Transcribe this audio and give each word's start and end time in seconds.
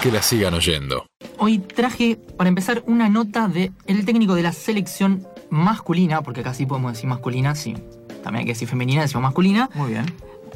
Que 0.00 0.10
la 0.10 0.22
sigan 0.22 0.54
oyendo. 0.54 1.04
Hoy 1.36 1.58
traje, 1.58 2.16
para 2.38 2.48
empezar, 2.48 2.82
una 2.86 3.10
nota 3.10 3.48
de 3.48 3.70
el 3.86 4.06
técnico 4.06 4.34
de 4.34 4.42
la 4.42 4.52
selección 4.52 5.26
masculina, 5.50 6.22
porque 6.22 6.40
acá 6.40 6.54
sí 6.54 6.64
podemos 6.64 6.92
decir 6.92 7.06
masculina, 7.06 7.54
sí. 7.54 7.74
También 8.22 8.40
hay 8.40 8.44
que 8.46 8.52
decir 8.52 8.66
femenina, 8.66 9.02
decimos 9.02 9.24
masculina. 9.24 9.68
Muy 9.74 9.90
bien. 9.90 10.06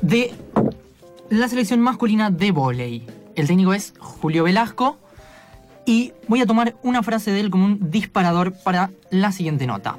De 0.00 0.32
la 1.28 1.46
selección 1.48 1.80
masculina 1.80 2.30
de 2.30 2.52
volei. 2.52 3.06
El 3.34 3.46
técnico 3.46 3.74
es 3.74 3.92
Julio 3.98 4.44
Velasco. 4.44 4.96
Y 5.84 6.14
voy 6.26 6.40
a 6.40 6.46
tomar 6.46 6.76
una 6.82 7.02
frase 7.02 7.30
de 7.30 7.40
él 7.40 7.50
como 7.50 7.66
un 7.66 7.90
disparador 7.90 8.54
para 8.64 8.92
la 9.10 9.30
siguiente 9.30 9.66
nota. 9.66 9.98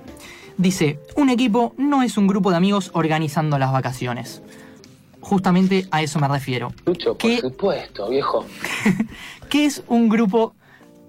Dice, 0.58 1.00
un 1.16 1.30
equipo 1.30 1.76
no 1.78 2.02
es 2.02 2.18
un 2.18 2.26
grupo 2.26 2.50
de 2.50 2.58
amigos 2.58 2.90
organizando 2.94 3.60
las 3.60 3.72
vacaciones. 3.72 4.42
Justamente 5.26 5.88
a 5.90 6.04
eso 6.04 6.20
me 6.20 6.28
refiero. 6.28 6.72
Lucho, 6.86 7.18
por 7.18 7.18
¿Qué, 7.18 7.40
supuesto, 7.40 8.10
viejo. 8.10 8.46
qué 9.50 9.66
es 9.66 9.84
un 9.88 10.08
grupo... 10.08 10.54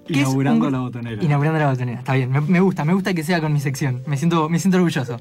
un 0.08 0.14
Inaugurando 0.16 0.70
la 0.70 0.78
botonera. 0.78 1.22
Inaugurando 1.22 1.58
la 1.58 1.70
botonera, 1.70 1.98
está 1.98 2.14
bien. 2.14 2.30
Me, 2.30 2.40
me 2.40 2.60
gusta, 2.60 2.86
me 2.86 2.94
gusta 2.94 3.12
que 3.12 3.22
sea 3.22 3.42
con 3.42 3.52
mi 3.52 3.60
sección. 3.60 4.02
Me 4.06 4.16
siento, 4.16 4.48
me 4.48 4.58
siento 4.58 4.78
orgulloso. 4.78 5.18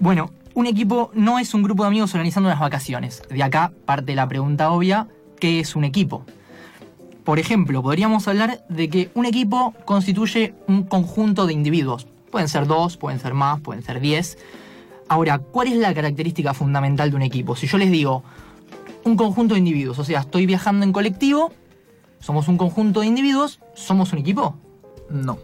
Bueno, 0.00 0.32
un 0.54 0.66
equipo 0.66 1.12
no 1.14 1.38
es 1.38 1.54
un 1.54 1.62
grupo 1.62 1.84
de 1.84 1.90
amigos 1.90 2.12
organizando 2.12 2.48
unas 2.48 2.58
vacaciones. 2.58 3.22
De 3.30 3.40
acá 3.40 3.70
parte 3.86 4.16
la 4.16 4.26
pregunta 4.26 4.72
obvia, 4.72 5.06
¿qué 5.38 5.60
es 5.60 5.76
un 5.76 5.84
equipo? 5.84 6.26
Por 7.22 7.38
ejemplo, 7.38 7.84
podríamos 7.84 8.26
hablar 8.26 8.64
de 8.68 8.88
que 8.88 9.10
un 9.14 9.26
equipo 9.26 9.74
constituye 9.84 10.56
un 10.66 10.82
conjunto 10.82 11.46
de 11.46 11.52
individuos. 11.52 12.08
Pueden 12.32 12.48
ser 12.48 12.66
dos, 12.66 12.96
pueden 12.96 13.20
ser 13.20 13.34
más, 13.34 13.60
pueden 13.60 13.84
ser 13.84 14.00
diez. 14.00 14.38
Ahora, 15.12 15.40
¿cuál 15.40 15.68
es 15.68 15.76
la 15.76 15.92
característica 15.92 16.54
fundamental 16.54 17.10
de 17.10 17.16
un 17.16 17.20
equipo? 17.20 17.54
Si 17.54 17.66
yo 17.66 17.76
les 17.76 17.90
digo 17.90 18.24
un 19.04 19.14
conjunto 19.14 19.52
de 19.52 19.58
individuos, 19.58 19.98
o 19.98 20.04
sea, 20.04 20.20
estoy 20.20 20.46
viajando 20.46 20.86
en 20.86 20.92
colectivo, 20.94 21.52
somos 22.18 22.48
un 22.48 22.56
conjunto 22.56 23.00
de 23.00 23.08
individuos, 23.08 23.60
¿somos 23.74 24.14
un 24.14 24.20
equipo? 24.20 24.56
No. 25.10 25.36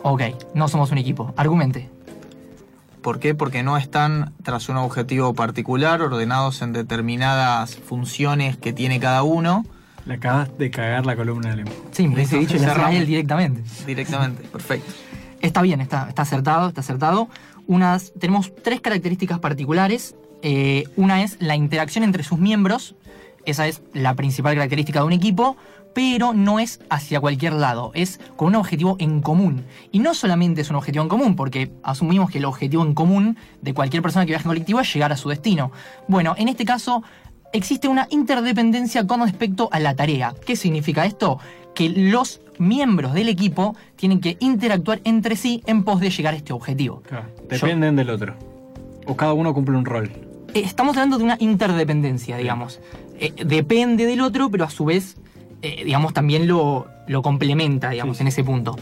Ok, 0.00 0.22
no 0.54 0.68
somos 0.68 0.90
un 0.90 0.96
equipo. 0.96 1.34
Argumente. 1.36 1.90
¿Por 3.02 3.18
qué? 3.20 3.34
Porque 3.34 3.62
no 3.62 3.76
están 3.76 4.32
tras 4.42 4.70
un 4.70 4.78
objetivo 4.78 5.34
particular, 5.34 6.00
ordenados 6.00 6.62
en 6.62 6.72
determinadas 6.72 7.76
funciones 7.76 8.56
que 8.56 8.72
tiene 8.72 8.98
cada 8.98 9.22
uno. 9.22 9.66
Le 10.06 10.14
acabas 10.14 10.56
de 10.56 10.70
cagar 10.70 11.04
la 11.04 11.14
columna 11.14 11.50
de 11.50 11.56
Lemo. 11.56 11.72
Sí, 11.90 12.08
me 12.08 12.14
hubiese 12.14 12.38
dicho 12.38 12.56
y 12.56 12.60
le 12.60 12.64
hacía 12.64 12.72
a 12.72 12.74
cerramos. 12.76 13.00
él 13.00 13.06
directamente. 13.06 13.62
Directamente. 13.86 14.44
Perfecto. 14.44 14.90
Está 15.42 15.60
bien, 15.60 15.80
está, 15.80 16.08
está 16.08 16.22
acertado, 16.22 16.68
está 16.68 16.80
acertado. 16.80 17.28
Tenemos 18.18 18.52
tres 18.62 18.80
características 18.80 19.38
particulares. 19.38 20.14
Eh, 20.42 20.84
una 20.96 21.22
es 21.22 21.36
la 21.40 21.56
interacción 21.56 22.04
entre 22.04 22.22
sus 22.22 22.38
miembros. 22.38 22.94
Esa 23.44 23.66
es 23.66 23.82
la 23.92 24.14
principal 24.14 24.54
característica 24.54 25.00
de 25.00 25.06
un 25.06 25.12
equipo, 25.12 25.56
pero 25.94 26.32
no 26.32 26.60
es 26.60 26.80
hacia 26.90 27.20
cualquier 27.20 27.54
lado, 27.54 27.90
es 27.94 28.20
con 28.36 28.48
un 28.48 28.54
objetivo 28.56 28.96
en 28.98 29.20
común. 29.20 29.64
Y 29.90 29.98
no 29.98 30.14
solamente 30.14 30.60
es 30.60 30.70
un 30.70 30.76
objetivo 30.76 31.02
en 31.02 31.08
común, 31.08 31.34
porque 31.34 31.72
asumimos 31.82 32.30
que 32.30 32.38
el 32.38 32.44
objetivo 32.44 32.84
en 32.84 32.94
común 32.94 33.36
de 33.60 33.74
cualquier 33.74 34.02
persona 34.02 34.24
que 34.24 34.30
viaje 34.30 34.44
en 34.44 34.50
colectivo 34.50 34.80
es 34.80 34.92
llegar 34.94 35.12
a 35.12 35.16
su 35.16 35.28
destino. 35.28 35.72
Bueno, 36.08 36.34
en 36.38 36.48
este 36.48 36.64
caso 36.64 37.02
existe 37.52 37.88
una 37.88 38.06
interdependencia 38.10 39.06
con 39.06 39.20
respecto 39.20 39.68
a 39.72 39.80
la 39.80 39.94
tarea. 39.94 40.34
¿Qué 40.46 40.56
significa 40.56 41.04
esto? 41.04 41.38
Que 41.74 41.88
los 41.88 42.40
miembros 42.58 43.14
del 43.14 43.28
equipo 43.28 43.74
tienen 43.96 44.20
que 44.20 44.36
interactuar 44.40 45.00
entre 45.04 45.36
sí 45.36 45.62
en 45.66 45.84
pos 45.84 46.00
de 46.00 46.10
llegar 46.10 46.34
a 46.34 46.36
este 46.36 46.52
objetivo. 46.52 47.02
Claro, 47.08 47.26
Dependen 47.48 47.96
del 47.96 48.10
otro. 48.10 48.34
O 49.06 49.16
cada 49.16 49.32
uno 49.32 49.52
cumple 49.54 49.76
un 49.76 49.84
rol. 49.84 50.10
Eh, 50.54 50.62
Estamos 50.64 50.96
hablando 50.96 51.18
de 51.18 51.24
una 51.24 51.36
interdependencia, 51.40 52.36
digamos. 52.36 52.80
Eh, 53.18 53.32
depende 53.44 54.04
del 54.06 54.20
otro, 54.20 54.50
pero 54.50 54.64
a 54.64 54.70
su 54.70 54.84
vez, 54.84 55.16
eh, 55.62 55.82
digamos, 55.84 56.12
también 56.12 56.46
lo, 56.46 56.86
lo 57.08 57.22
complementa, 57.22 57.90
digamos, 57.90 58.18
Sí. 58.18 58.22
en 58.22 58.28
ese 58.28 58.44
punto. 58.44 58.76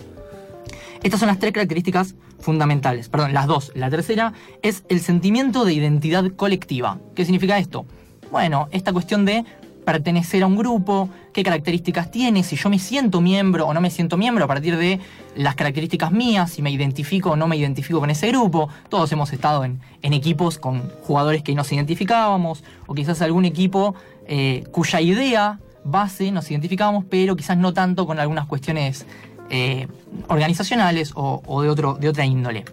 Estas 1.02 1.20
son 1.20 1.28
las 1.28 1.38
tres 1.38 1.52
características 1.52 2.14
fundamentales. 2.40 3.08
Perdón, 3.08 3.32
las 3.32 3.46
dos. 3.46 3.72
La 3.74 3.88
tercera 3.88 4.34
es 4.62 4.84
el 4.88 5.00
sentimiento 5.00 5.64
de 5.64 5.72
identidad 5.72 6.24
colectiva. 6.36 6.98
¿Qué 7.14 7.24
significa 7.24 7.58
esto? 7.58 7.86
Bueno, 8.30 8.68
esta 8.70 8.92
cuestión 8.92 9.24
de 9.24 9.44
pertenecer 9.84 10.42
a 10.42 10.46
un 10.46 10.56
grupo, 10.56 11.08
qué 11.32 11.42
características 11.42 12.10
tiene, 12.10 12.42
si 12.42 12.56
yo 12.56 12.70
me 12.70 12.78
siento 12.78 13.20
miembro 13.20 13.66
o 13.66 13.74
no 13.74 13.80
me 13.80 13.90
siento 13.90 14.16
miembro 14.16 14.44
a 14.44 14.48
partir 14.48 14.76
de 14.76 15.00
las 15.36 15.54
características 15.54 16.12
mías, 16.12 16.52
si 16.52 16.62
me 16.62 16.70
identifico 16.70 17.30
o 17.30 17.36
no 17.36 17.48
me 17.48 17.56
identifico 17.56 18.00
con 18.00 18.10
ese 18.10 18.28
grupo. 18.28 18.68
Todos 18.88 19.10
hemos 19.12 19.32
estado 19.32 19.64
en, 19.64 19.80
en 20.02 20.12
equipos 20.12 20.58
con 20.58 20.88
jugadores 21.02 21.42
que 21.42 21.54
nos 21.54 21.72
identificábamos, 21.72 22.62
o 22.86 22.94
quizás 22.94 23.22
algún 23.22 23.44
equipo 23.44 23.94
eh, 24.26 24.64
cuya 24.70 25.00
idea 25.00 25.58
base 25.84 26.30
nos 26.30 26.50
identificábamos, 26.50 27.04
pero 27.08 27.36
quizás 27.36 27.56
no 27.56 27.72
tanto 27.72 28.06
con 28.06 28.18
algunas 28.18 28.46
cuestiones 28.46 29.06
eh, 29.50 29.88
organizacionales 30.28 31.12
o, 31.14 31.62
de, 31.62 31.68
otro, 31.68 31.94
de 31.94 32.08
otra 32.08 32.24
índole. 32.24 32.64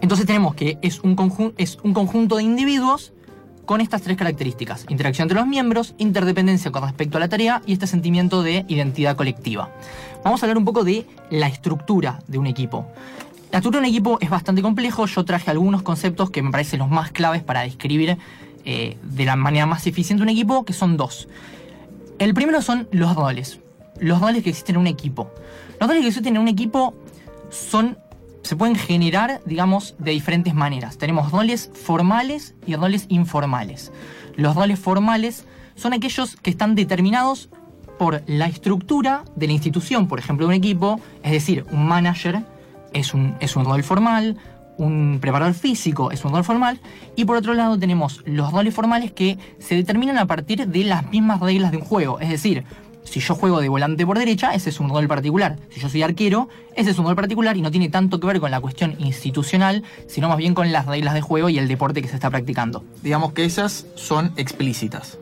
Entonces 0.00 0.26
tenemos 0.26 0.54
que 0.54 0.78
es 0.82 1.00
un, 1.00 1.52
es 1.56 1.78
un 1.82 1.92
conjunto 1.92 2.36
de 2.36 2.44
individuos 2.44 3.12
con 3.66 3.80
estas 3.80 4.02
tres 4.02 4.16
características. 4.16 4.86
Interacción 4.88 5.26
entre 5.26 5.38
los 5.38 5.46
miembros, 5.46 5.94
interdependencia 5.98 6.70
con 6.70 6.82
respecto 6.82 7.18
a 7.18 7.20
la 7.20 7.28
tarea 7.28 7.62
y 7.66 7.72
este 7.72 7.86
sentimiento 7.86 8.42
de 8.42 8.64
identidad 8.68 9.16
colectiva. 9.16 9.70
Vamos 10.24 10.42
a 10.42 10.46
hablar 10.46 10.58
un 10.58 10.64
poco 10.64 10.84
de 10.84 11.06
la 11.30 11.46
estructura 11.46 12.20
de 12.26 12.38
un 12.38 12.46
equipo. 12.46 12.86
La 13.52 13.58
estructura 13.58 13.82
de 13.82 13.88
un 13.88 13.94
equipo 13.94 14.18
es 14.20 14.30
bastante 14.30 14.62
complejo. 14.62 15.06
Yo 15.06 15.24
traje 15.24 15.50
algunos 15.50 15.82
conceptos 15.82 16.30
que 16.30 16.42
me 16.42 16.50
parecen 16.50 16.80
los 16.80 16.90
más 16.90 17.10
claves 17.10 17.42
para 17.42 17.62
describir 17.62 18.16
eh, 18.64 18.96
de 19.02 19.24
la 19.24 19.36
manera 19.36 19.66
más 19.66 19.86
eficiente 19.86 20.22
un 20.22 20.28
equipo, 20.28 20.64
que 20.64 20.72
son 20.72 20.96
dos. 20.96 21.28
El 22.18 22.34
primero 22.34 22.62
son 22.62 22.88
los 22.92 23.16
roles. 23.16 23.60
Los 23.98 24.20
roles 24.20 24.42
que 24.44 24.50
existen 24.50 24.76
en 24.76 24.82
un 24.82 24.86
equipo. 24.86 25.30
Los 25.80 25.88
roles 25.88 26.02
que 26.02 26.08
existen 26.08 26.36
en 26.36 26.42
un 26.42 26.48
equipo 26.48 26.94
son 27.50 27.98
se 28.42 28.56
pueden 28.56 28.76
generar, 28.76 29.40
digamos, 29.46 29.94
de 29.98 30.12
diferentes 30.12 30.54
maneras. 30.54 30.98
Tenemos 30.98 31.30
roles 31.30 31.70
formales 31.74 32.54
y 32.66 32.74
roles 32.76 33.06
informales. 33.08 33.92
Los 34.36 34.56
roles 34.56 34.78
formales 34.78 35.44
son 35.74 35.92
aquellos 35.92 36.36
que 36.36 36.50
están 36.50 36.74
determinados 36.74 37.50
por 37.98 38.22
la 38.26 38.46
estructura 38.46 39.24
de 39.36 39.46
la 39.46 39.52
institución, 39.52 40.08
por 40.08 40.18
ejemplo, 40.18 40.46
un 40.46 40.54
equipo, 40.54 41.00
es 41.22 41.32
decir, 41.32 41.66
un 41.70 41.86
manager 41.86 42.42
es 42.94 43.12
un, 43.12 43.36
es 43.40 43.56
un 43.56 43.66
rol 43.66 43.82
formal, 43.82 44.36
un 44.78 45.18
preparador 45.20 45.52
físico 45.52 46.10
es 46.10 46.24
un 46.24 46.32
rol 46.32 46.42
formal, 46.42 46.80
y 47.14 47.26
por 47.26 47.36
otro 47.36 47.52
lado 47.52 47.78
tenemos 47.78 48.22
los 48.24 48.52
roles 48.52 48.74
formales 48.74 49.12
que 49.12 49.38
se 49.58 49.74
determinan 49.74 50.16
a 50.16 50.26
partir 50.26 50.66
de 50.66 50.84
las 50.84 51.10
mismas 51.10 51.40
reglas 51.40 51.72
de 51.72 51.76
un 51.76 51.84
juego, 51.84 52.18
es 52.20 52.30
decir, 52.30 52.64
si 53.04 53.20
yo 53.20 53.34
juego 53.34 53.60
de 53.60 53.68
volante 53.68 54.06
por 54.06 54.18
derecha, 54.18 54.54
ese 54.54 54.70
es 54.70 54.80
un 54.80 54.88
rol 54.88 55.08
particular. 55.08 55.58
Si 55.70 55.80
yo 55.80 55.88
soy 55.88 56.02
arquero, 56.02 56.48
ese 56.76 56.90
es 56.90 56.98
un 56.98 57.06
rol 57.06 57.16
particular 57.16 57.56
y 57.56 57.62
no 57.62 57.70
tiene 57.70 57.88
tanto 57.88 58.20
que 58.20 58.26
ver 58.26 58.40
con 58.40 58.50
la 58.50 58.60
cuestión 58.60 58.96
institucional, 58.98 59.82
sino 60.06 60.28
más 60.28 60.36
bien 60.36 60.54
con 60.54 60.70
las 60.72 60.86
reglas 60.86 61.14
de 61.14 61.20
juego 61.20 61.48
y 61.48 61.58
el 61.58 61.68
deporte 61.68 62.02
que 62.02 62.08
se 62.08 62.14
está 62.14 62.30
practicando. 62.30 62.84
Digamos 63.02 63.32
que 63.32 63.44
esas 63.44 63.86
son 63.94 64.32
explícitas. 64.36 65.18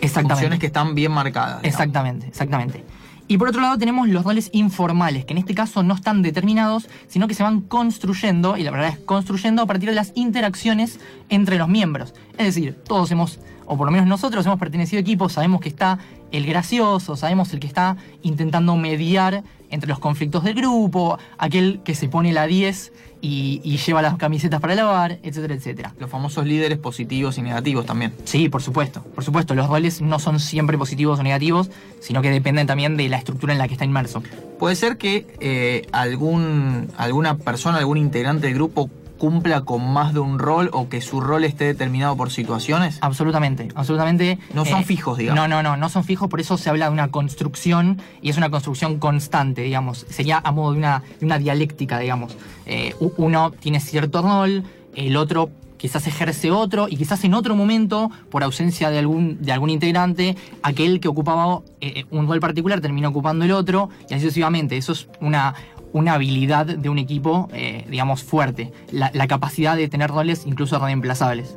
Exactamente. 0.00 0.34
Funciones 0.34 0.58
que 0.58 0.66
están 0.66 0.94
bien 0.94 1.12
marcadas. 1.12 1.62
digamos. 1.62 1.74
Exactamente, 1.74 2.26
exactamente. 2.26 2.84
Y 3.28 3.38
por 3.38 3.48
otro 3.48 3.60
lado 3.60 3.78
tenemos 3.78 4.08
los 4.08 4.24
roles 4.24 4.50
informales, 4.52 5.24
que 5.24 5.32
en 5.32 5.38
este 5.38 5.54
caso 5.54 5.82
no 5.82 5.94
están 5.94 6.22
determinados, 6.22 6.88
sino 7.08 7.28
que 7.28 7.34
se 7.34 7.42
van 7.42 7.62
construyendo, 7.62 8.56
y 8.56 8.62
la 8.62 8.70
verdad 8.70 8.88
es 8.88 8.98
construyendo 8.98 9.62
a 9.62 9.66
partir 9.66 9.88
de 9.88 9.94
las 9.94 10.12
interacciones 10.14 10.98
entre 11.28 11.56
los 11.56 11.68
miembros. 11.68 12.14
Es 12.36 12.46
decir, 12.46 12.76
todos 12.84 13.10
hemos, 13.10 13.38
o 13.66 13.76
por 13.76 13.86
lo 13.86 13.92
menos 13.92 14.06
nosotros 14.06 14.44
hemos 14.46 14.58
pertenecido 14.58 14.98
a 14.98 15.02
equipos, 15.02 15.32
sabemos 15.32 15.60
que 15.60 15.68
está 15.68 15.98
el 16.30 16.46
gracioso, 16.46 17.16
sabemos 17.16 17.52
el 17.52 17.60
que 17.60 17.66
está 17.66 17.96
intentando 18.22 18.76
mediar 18.76 19.44
entre 19.70 19.88
los 19.88 19.98
conflictos 19.98 20.44
del 20.44 20.54
grupo, 20.54 21.18
aquel 21.38 21.80
que 21.84 21.94
se 21.94 22.08
pone 22.08 22.32
la 22.32 22.46
10 22.46 22.92
y, 23.22 23.60
y 23.64 23.78
lleva 23.78 24.02
las 24.02 24.16
camisetas 24.16 24.60
para 24.60 24.74
lavar, 24.74 25.18
etcétera, 25.22 25.54
etcétera. 25.54 25.94
Los 25.98 26.10
famosos 26.10 26.44
líderes 26.46 26.78
positivos 26.78 27.38
y 27.38 27.42
negativos 27.42 27.86
también. 27.86 28.12
Sí, 28.24 28.48
por 28.48 28.62
supuesto. 28.62 29.02
Por 29.14 29.24
supuesto, 29.24 29.54
los 29.54 29.68
roles 29.68 30.02
no 30.02 30.18
son 30.18 30.40
siempre 30.40 30.76
positivos 30.76 31.20
o 31.20 31.22
negativos, 31.22 31.70
sino 32.00 32.20
que 32.20 32.30
dependen 32.30 32.66
también 32.66 32.96
de 32.96 33.08
la 33.08 33.16
estructura 33.16 33.52
en 33.52 33.58
la 33.58 33.68
que 33.68 33.74
está 33.74 33.84
inmerso. 33.84 34.22
Puede 34.58 34.76
ser 34.76 34.98
que 34.98 35.26
eh, 35.40 35.86
algún, 35.92 36.88
alguna 36.96 37.38
persona, 37.38 37.78
algún 37.78 37.96
integrante 37.96 38.48
del 38.48 38.54
grupo 38.54 38.90
cumpla 39.22 39.60
con 39.60 39.88
más 39.88 40.14
de 40.14 40.18
un 40.18 40.40
rol 40.40 40.68
o 40.72 40.88
que 40.88 41.00
su 41.00 41.20
rol 41.20 41.44
esté 41.44 41.66
determinado 41.66 42.16
por 42.16 42.32
situaciones. 42.32 42.98
Absolutamente, 43.02 43.68
absolutamente. 43.76 44.40
No 44.52 44.64
son 44.64 44.82
fijos, 44.82 45.16
digamos. 45.16 45.40
No, 45.40 45.46
no, 45.46 45.62
no, 45.62 45.76
no 45.76 45.88
son 45.88 46.02
fijos, 46.02 46.28
por 46.28 46.40
eso 46.40 46.58
se 46.58 46.68
habla 46.68 46.86
de 46.86 46.92
una 46.92 47.06
construcción 47.12 48.02
y 48.20 48.30
es 48.30 48.36
una 48.36 48.50
construcción 48.50 48.98
constante, 48.98 49.62
digamos. 49.62 50.06
Sería 50.10 50.40
a 50.42 50.50
modo 50.50 50.72
de 50.72 50.78
una, 50.78 51.04
de 51.20 51.26
una 51.26 51.38
dialéctica, 51.38 52.00
digamos. 52.00 52.36
Eh, 52.66 52.96
uno 53.16 53.52
tiene 53.52 53.78
cierto 53.78 54.22
rol, 54.22 54.64
el 54.96 55.16
otro 55.16 55.50
quizás 55.82 56.06
ejerce 56.06 56.52
otro 56.52 56.86
y 56.88 56.96
quizás 56.96 57.24
en 57.24 57.34
otro 57.34 57.56
momento, 57.56 58.08
por 58.30 58.44
ausencia 58.44 58.88
de 58.90 59.00
algún, 59.00 59.42
de 59.42 59.50
algún 59.50 59.68
integrante, 59.68 60.36
aquel 60.62 61.00
que 61.00 61.08
ocupaba 61.08 61.62
eh, 61.80 62.04
un 62.12 62.28
rol 62.28 62.38
particular 62.38 62.80
termina 62.80 63.08
ocupando 63.08 63.44
el 63.44 63.50
otro 63.50 63.88
y 64.08 64.14
así 64.14 64.22
sucesivamente. 64.22 64.76
Eso 64.76 64.92
es 64.92 65.08
una, 65.20 65.54
una 65.92 66.14
habilidad 66.14 66.66
de 66.66 66.88
un 66.88 66.98
equipo, 66.98 67.48
eh, 67.52 67.84
digamos, 67.88 68.22
fuerte. 68.22 68.72
La, 68.90 69.10
capacidad 69.26 69.76
de 69.76 69.88
tener 69.88 70.10
roles 70.10 70.44
incluso 70.46 70.78
reemplazables. 70.78 71.56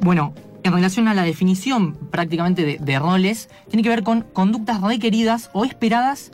Bueno, 0.00 0.34
en 0.62 0.72
relación 0.72 1.08
a 1.08 1.14
la 1.14 1.22
definición 1.22 1.94
prácticamente 1.94 2.64
de, 2.64 2.78
de 2.78 2.98
roles, 2.98 3.48
tiene 3.68 3.82
que 3.82 3.88
ver 3.88 4.02
con 4.02 4.22
conductas 4.22 4.80
requeridas 4.80 5.50
o 5.52 5.64
esperadas 5.64 6.32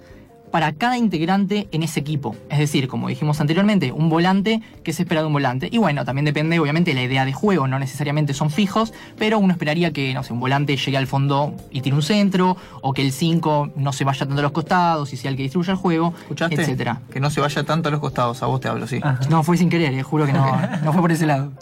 para 0.50 0.72
cada 0.72 0.98
integrante 0.98 1.68
en 1.72 1.82
ese 1.82 2.00
equipo. 2.00 2.36
Es 2.50 2.58
decir, 2.58 2.88
como 2.88 3.08
dijimos 3.08 3.40
anteriormente, 3.40 3.92
un 3.92 4.08
volante 4.08 4.62
que 4.82 4.92
se 4.92 5.02
espera 5.02 5.20
de 5.20 5.26
un 5.26 5.32
volante. 5.32 5.68
Y 5.70 5.78
bueno, 5.78 6.04
también 6.04 6.24
depende, 6.24 6.58
obviamente, 6.58 6.90
de 6.90 6.94
la 6.94 7.02
idea 7.02 7.24
de 7.24 7.32
juego, 7.32 7.66
no 7.66 7.78
necesariamente 7.78 8.34
son 8.34 8.50
fijos, 8.50 8.92
pero 9.18 9.38
uno 9.38 9.52
esperaría 9.52 9.92
que, 9.92 10.14
no 10.14 10.22
sé, 10.22 10.32
un 10.32 10.40
volante 10.40 10.76
llegue 10.76 10.96
al 10.96 11.06
fondo 11.06 11.54
y 11.70 11.80
tire 11.80 11.94
un 11.94 12.02
centro, 12.02 12.56
o 12.80 12.92
que 12.92 13.02
el 13.02 13.12
5 13.12 13.72
no 13.76 13.92
se 13.92 14.04
vaya 14.04 14.26
tanto 14.26 14.38
a 14.40 14.42
los 14.42 14.52
costados 14.52 15.12
y 15.12 15.16
sea 15.16 15.30
el 15.30 15.36
que 15.36 15.42
distribuya 15.42 15.72
el 15.72 15.78
juego, 15.78 16.14
¿Escuchaste? 16.22 16.60
etcétera. 16.60 17.00
Que 17.12 17.20
no 17.20 17.30
se 17.30 17.40
vaya 17.40 17.64
tanto 17.64 17.88
a 17.88 17.92
los 17.92 18.00
costados, 18.00 18.42
a 18.42 18.46
vos 18.46 18.60
te 18.60 18.68
hablo, 18.68 18.86
sí. 18.86 19.00
Ajá. 19.02 19.20
No, 19.28 19.42
fue 19.42 19.56
sin 19.56 19.68
querer, 19.68 19.94
eh, 19.94 20.02
juro 20.02 20.26
que 20.26 20.32
no, 20.32 20.58
no 20.84 20.92
fue 20.92 21.02
por 21.02 21.12
ese 21.12 21.26
lado. 21.26 21.52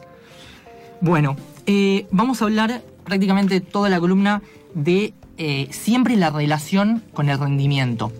Bueno, 1.01 1.37
eh, 1.67 2.07
vamos 2.11 2.41
a 2.41 2.47
hablar 2.47 2.83
prácticamente 3.05 3.61
toda 3.61 3.89
la 3.89 4.01
columna 4.01 4.43
de 4.75 5.15
eh, 5.39 5.69
siempre 5.71 6.17
la 6.17 6.31
relación 6.31 7.03
con 7.13 7.29
el 7.29 7.39
rendimiento. 7.39 8.13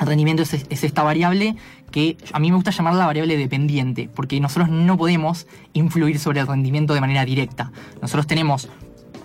El 0.00 0.06
rendimiento 0.06 0.42
es, 0.42 0.66
es 0.68 0.84
esta 0.84 1.02
variable 1.02 1.56
que 1.90 2.16
a 2.32 2.38
mí 2.38 2.50
me 2.50 2.56
gusta 2.56 2.70
llamar 2.70 2.94
la 2.94 3.06
variable 3.06 3.36
dependiente, 3.36 4.10
porque 4.14 4.38
nosotros 4.40 4.68
no 4.68 4.98
podemos 4.98 5.46
influir 5.72 6.18
sobre 6.18 6.40
el 6.40 6.46
rendimiento 6.46 6.94
de 6.94 7.00
manera 7.00 7.24
directa. 7.24 7.72
Nosotros 8.02 8.26
tenemos, 8.26 8.68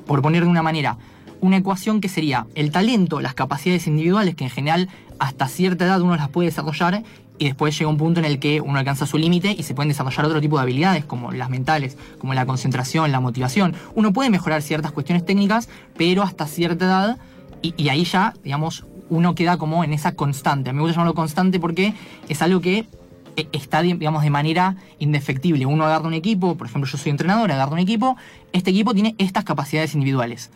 por 0.06 0.22
poner 0.22 0.44
de 0.44 0.50
una 0.50 0.64
manera, 0.64 0.98
una 1.42 1.58
ecuación 1.58 2.00
que 2.00 2.08
sería 2.08 2.46
el 2.56 2.72
talento, 2.72 3.20
las 3.20 3.34
capacidades 3.34 3.88
individuales, 3.88 4.36
que 4.36 4.46
en 4.46 4.50
general 4.50 4.90
hasta 5.20 5.48
cierta 5.48 5.86
edad 5.86 6.02
uno 6.02 6.16
las 6.16 6.30
puede 6.30 6.50
desarrollar, 6.50 7.04
y 7.38 7.46
después 7.46 7.76
llega 7.78 7.90
un 7.90 7.98
punto 7.98 8.20
en 8.20 8.26
el 8.28 8.38
que 8.38 8.62
uno 8.62 8.78
alcanza 8.78 9.08
su 9.08 9.18
límite 9.18 9.56
y 9.58 9.64
se 9.64 9.74
pueden 9.74 9.90
desarrollar 9.90 10.26
otro 10.26 10.40
tipo 10.40 10.58
de 10.58 10.62
habilidades, 10.62 11.06
como 11.06 11.32
las 11.32 11.50
mentales, 11.50 11.98
como 12.20 12.36
la 12.36 12.46
concentración, 12.46 13.12
la 13.12 13.20
motivación. 13.20 13.74
Uno 13.96 14.14
puede 14.14 14.30
mejorar 14.30 14.62
ciertas 14.62 14.92
cuestiones 14.92 15.26
técnicas, 15.26 15.68
pero 15.98 16.22
hasta 16.22 16.46
cierta 16.46 16.86
edad, 16.86 17.18
y 17.64 17.90
ahí 17.90 18.04
ya, 18.04 18.36
digamos, 18.44 18.86
uno 19.12 19.36
queda 19.36 19.58
como 19.58 19.84
en 19.84 19.94
esa 19.94 20.14
constante. 20.16 20.70
A 20.70 20.74
mí 20.74 20.78
me 20.78 20.84
gusta 20.84 20.96
llamarlo 20.96 21.14
constante 21.14 21.60
porque 21.60 21.94
es 22.30 22.42
algo 22.42 22.62
que 22.62 22.88
eh, 23.36 23.48
está, 23.52 23.82
digamos, 23.82 24.24
de 24.24 24.30
manera 24.30 24.78
indefectible. 25.00 25.66
Uno 25.66 25.86
agarra 25.86 26.08
un 26.08 26.14
equipo, 26.14 26.56
por 26.56 26.68
ejemplo, 26.68 26.90
yo 26.90 26.98
soy 26.98 27.12
entrenador, 27.12 27.52
agarro 27.52 27.74
un 27.74 27.80
equipo, 27.80 28.16
este 28.54 28.72
equipo 28.72 28.94
tiene 28.94 29.16
estas 29.18 29.44
capacidades 29.44 29.94
individuales. 29.96 30.50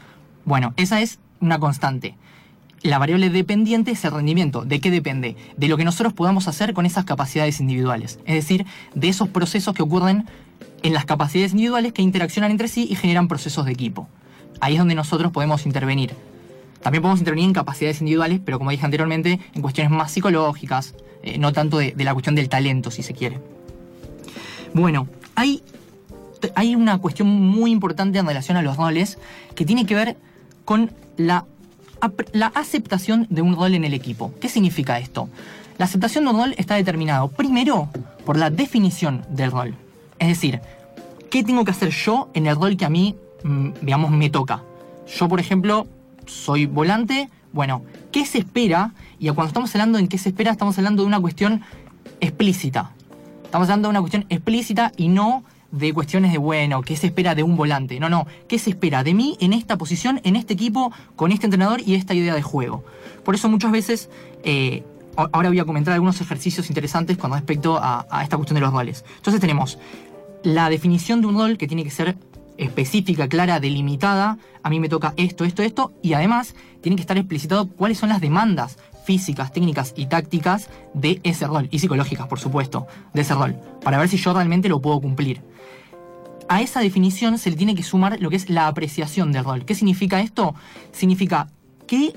Bueno, 0.46 0.74
esa 0.78 1.02
es 1.02 1.19
una 1.42 1.60
constante. 1.60 2.16
La 2.81 2.98
variable 2.98 3.30
dependiente 3.30 3.92
es 3.92 4.06
el 4.06 4.12
rendimiento. 4.12 4.63
¿De 4.63 4.80
qué 4.80 4.90
depende? 4.90 5.36
De 5.57 5.68
lo 5.68 5.75
que 5.75 5.84
nosotros 5.84 6.13
podamos 6.13 6.48
hacer 6.48 6.74
con 6.74 6.86
esas 6.86 7.04
capacidades 7.04 7.60
individuales. 7.60 8.19
Es 8.25 8.36
decir, 8.36 8.66
de 8.94 9.10
esos 9.10 9.28
procesos 9.28 9.75
que 9.75 9.84
ocurren 9.84 10.25
en 10.81 10.94
las 10.94 11.04
capacidades 11.04 11.52
individuales 11.52 11.92
que 11.92 12.04
interaccionan 12.04 12.52
entre 12.52 12.69
sí 12.69 12.88
y 12.90 12.96
generan 12.96 13.28
procesos 13.28 13.66
de 13.66 13.74
equipo. 13.74 14.07
Ahí 14.62 14.74
es 14.74 14.80
donde 14.80 14.96
nosotros 14.96 15.34
podemos 15.34 15.66
intervenir. 15.66 16.13
También 16.86 17.02
podemos 17.02 17.20
intervenir 17.20 17.48
en 17.48 17.54
capacidades 17.54 18.00
individuales, 18.02 18.40
pero 18.46 18.60
como 18.60 18.70
dije 18.70 18.86
anteriormente, 18.86 19.40
en 19.56 19.62
cuestiones 19.64 19.92
más 19.92 20.12
psicológicas, 20.12 20.94
eh, 21.24 21.40
no 21.40 21.52
tanto 21.52 21.80
de, 21.80 21.96
la 21.98 22.14
cuestión 22.14 22.36
del 22.36 22.48
talento, 22.48 22.92
si 22.92 23.02
se 23.02 23.16
quiere. 23.16 23.40
Bueno, 24.72 25.08
hay, 25.34 25.64
hay 26.54 26.76
una 26.76 27.00
cuestión 27.00 27.28
muy 27.28 27.72
importante 27.72 28.20
en 28.20 28.28
relación 28.28 28.56
a 28.56 28.62
los 28.62 28.78
roles 28.78 29.18
que 29.56 29.66
tiene 29.66 29.88
que 29.88 29.96
ver 29.96 30.16
con 30.64 30.92
la, 31.18 31.46
la 32.34 32.52
aceptación 32.54 33.26
de 33.31 33.42
un 33.42 33.56
rol 33.56 33.74
en 33.74 33.84
el 33.84 33.96
equipo. 33.96 34.31
¿Qué 34.40 34.48
significa 34.48 35.00
esto? 35.00 35.28
La 35.80 35.86
aceptación 35.86 36.26
de 36.26 36.30
un 36.30 36.38
rol 36.38 36.56
está 36.56 36.76
determinado 36.76 37.30
primero 37.30 37.90
por 38.28 38.38
la 38.38 38.52
definición 38.52 39.26
del 39.30 39.50
rol. 39.50 39.74
Es 40.20 40.28
decir, 40.28 40.62
¿qué 41.31 41.44
tengo 41.44 41.66
que 41.66 41.72
hacer 41.72 41.90
yo 41.90 42.30
en 42.36 42.46
el 42.46 42.56
rol 42.56 42.78
que 42.78 42.86
a 42.86 42.92
mí, 42.92 43.16
mm, 43.44 43.70
digamos, 43.81 44.12
me 44.12 44.30
toca? 44.30 44.62
Yo, 45.08 45.28
por 45.28 45.40
ejemplo, 45.40 45.88
soy 46.25 46.66
volante. 46.66 47.30
Bueno, 47.54 47.83
¿qué 48.12 48.25
se 48.25 48.39
espera? 48.39 48.94
Y 49.19 49.27
cuando 49.27 49.48
estamos 49.48 49.74
hablando 49.75 49.98
en 49.98 50.07
qué 50.07 50.18
se 50.18 50.30
espera, 50.30 50.51
estamos 50.51 50.77
hablando 50.77 51.04
de 51.04 51.07
una 51.07 51.19
cuestión 51.19 51.62
explícita. 52.19 52.92
Estamos 53.44 53.68
hablando 53.69 53.88
de 53.88 53.92
una 53.92 54.01
cuestión 54.01 54.25
explícita 54.30 54.92
y 54.98 55.07
no 55.07 55.44
de 55.72 55.94
cuestiones 55.94 56.31
de, 56.31 56.38
bueno, 56.38 56.81
¿qué 56.81 56.95
se 56.95 57.07
espera 57.07 57.36
de 57.36 57.44
un 57.44 57.56
volante? 57.56 58.00
No, 58.00 58.10
no, 58.10 58.27
¿qué 58.48 58.60
se 58.60 58.69
espera 58.69 59.04
de 59.04 59.13
mí 59.13 59.38
en 59.39 59.54
esta 59.54 59.77
posición, 59.77 60.22
en 60.24 60.36
este 60.36 60.54
equipo, 60.54 60.92
con 61.16 61.31
este 61.31 61.45
entrenador 61.45 61.81
y 61.86 61.95
esta 61.95 62.13
idea 62.13 62.33
de 62.33 62.42
juego? 62.42 62.83
Por 63.24 63.36
eso 63.36 63.50
muchas 63.50 63.71
veces, 63.71 64.10
eh, 64.44 64.83
ahora 65.16 65.50
voy 65.50 65.60
a 65.60 65.66
comentar 65.66 65.94
algunos 65.94 66.19
ejercicios 66.21 66.69
interesantes 66.69 67.18
con 67.18 67.31
respecto 67.31 67.78
a, 67.78 68.06
a 68.10 68.24
esta 68.24 68.38
cuestión 68.38 68.56
de 68.56 68.62
los 68.62 68.71
roles. 68.71 69.04
Entonces 69.18 69.42
tenemos 69.42 69.78
la 70.44 70.69
definición 70.69 71.21
de 71.21 71.28
un 71.28 71.38
rol 71.38 71.57
que 71.57 71.68
tiene 71.68 71.83
que 71.83 71.92
ser 71.92 72.16
específica, 72.57 73.28
clara, 73.28 73.60
delimitada. 73.60 74.38
A 74.63 74.69
mí 74.69 74.80
me 74.80 74.90
toca 74.90 75.13
esto, 75.18 75.46
esto, 75.46 75.63
esto. 75.63 75.94
Y 76.02 76.13
además 76.13 76.56
tiene 76.81 76.96
que 76.96 77.02
estar 77.02 77.18
explicitado 77.18 77.68
cuáles 77.69 77.98
son 77.98 78.10
las 78.10 78.22
demandas 78.22 78.78
físicas, 79.06 79.54
técnicas 79.54 79.94
y 79.96 80.07
tácticas 80.07 80.69
de 80.94 81.19
ese 81.24 81.48
rol. 81.48 81.68
Y 81.72 81.80
psicológicas, 81.80 82.28
por 82.28 82.40
supuesto, 82.40 82.88
de 83.13 83.22
ese 83.22 83.34
rol. 83.34 83.56
Para 83.84 83.98
ver 83.98 84.10
si 84.10 84.18
yo 84.18 84.34
realmente 84.34 84.68
lo 84.69 84.81
puedo 84.81 85.00
cumplir. 85.00 85.42
A 86.48 86.62
esa 86.62 86.80
definición 86.80 87.38
se 87.38 87.50
le 87.50 87.56
tiene 87.56 87.75
que 87.75 87.84
sumar 87.84 88.19
lo 88.19 88.30
que 88.30 88.36
es 88.36 88.50
la 88.50 88.68
apreciación 88.68 89.31
del 89.31 89.44
rol. 89.44 89.66
¿Qué 89.66 89.75
significa 89.75 90.22
esto? 90.22 90.54
Significa 90.92 91.48
que, 91.88 92.13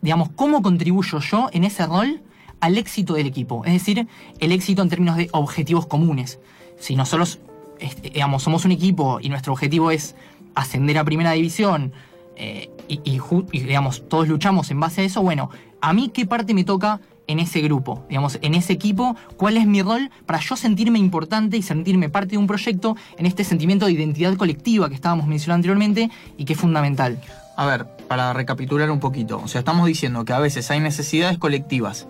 digamos, 0.00 0.30
cómo 0.36 0.62
contribuyo 0.62 1.18
yo 1.20 1.48
en 1.52 1.64
ese 1.64 1.86
rol 1.86 2.22
al 2.60 2.78
éxito 2.78 3.14
del 3.14 3.26
equipo. 3.26 3.64
Es 3.64 3.72
decir, 3.72 4.06
el 4.38 4.52
éxito 4.52 4.82
en 4.82 4.88
términos 4.88 5.16
de 5.16 5.28
objetivos 5.32 5.86
comunes. 5.86 6.38
Si 6.78 6.96
nosotros, 6.96 7.40
este, 7.80 8.10
digamos, 8.10 8.42
somos 8.42 8.64
un 8.64 8.72
equipo 8.72 9.18
y 9.20 9.28
nuestro 9.28 9.52
objetivo 9.52 9.90
es 9.90 10.14
ascender 10.54 10.98
a 10.98 11.04
primera 11.04 11.32
división 11.32 11.92
eh, 12.36 12.70
y, 12.88 13.00
y 13.04 13.60
digamos, 13.60 14.08
todos 14.08 14.28
luchamos 14.28 14.70
en 14.70 14.80
base 14.80 15.02
a 15.02 15.04
eso, 15.04 15.22
bueno, 15.22 15.50
a 15.80 15.92
mí 15.92 16.10
qué 16.12 16.26
parte 16.26 16.54
me 16.54 16.64
toca 16.64 17.00
en 17.26 17.40
ese 17.40 17.60
grupo, 17.60 18.04
digamos, 18.08 18.38
en 18.42 18.54
ese 18.54 18.72
equipo, 18.72 19.16
cuál 19.36 19.56
es 19.56 19.66
mi 19.66 19.82
rol 19.82 20.10
para 20.26 20.38
yo 20.40 20.56
sentirme 20.56 20.98
importante 20.98 21.56
y 21.56 21.62
sentirme 21.62 22.08
parte 22.08 22.32
de 22.32 22.38
un 22.38 22.46
proyecto 22.46 22.96
en 23.18 23.26
este 23.26 23.44
sentimiento 23.44 23.86
de 23.86 23.92
identidad 23.92 24.34
colectiva 24.36 24.88
que 24.88 24.94
estábamos 24.94 25.26
mencionando 25.26 25.56
anteriormente 25.56 26.10
y 26.36 26.44
que 26.44 26.52
es 26.52 26.58
fundamental. 26.58 27.20
A 27.56 27.66
ver, 27.66 27.86
para 28.08 28.32
recapitular 28.32 28.90
un 28.90 29.00
poquito, 29.00 29.40
o 29.42 29.48
sea, 29.48 29.60
estamos 29.60 29.86
diciendo 29.86 30.24
que 30.24 30.32
a 30.32 30.38
veces 30.38 30.70
hay 30.70 30.80
necesidades 30.80 31.38
colectivas, 31.38 32.06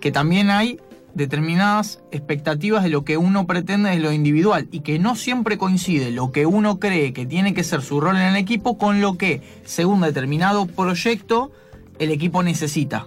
que 0.00 0.12
también 0.12 0.50
hay 0.50 0.78
determinadas 1.14 2.00
expectativas 2.10 2.82
de 2.82 2.90
lo 2.90 3.04
que 3.04 3.16
uno 3.16 3.46
pretende 3.46 3.90
de 3.90 3.98
lo 3.98 4.12
individual 4.12 4.68
y 4.70 4.80
que 4.80 4.98
no 4.98 5.14
siempre 5.14 5.58
coincide 5.58 6.10
lo 6.10 6.32
que 6.32 6.46
uno 6.46 6.78
cree 6.78 7.12
que 7.12 7.26
tiene 7.26 7.54
que 7.54 7.64
ser 7.64 7.82
su 7.82 8.00
rol 8.00 8.16
en 8.16 8.22
el 8.22 8.36
equipo 8.36 8.78
con 8.78 9.00
lo 9.00 9.18
que, 9.18 9.42
según 9.64 10.00
determinado 10.00 10.66
proyecto, 10.66 11.52
el 11.98 12.10
equipo 12.10 12.42
necesita. 12.42 13.06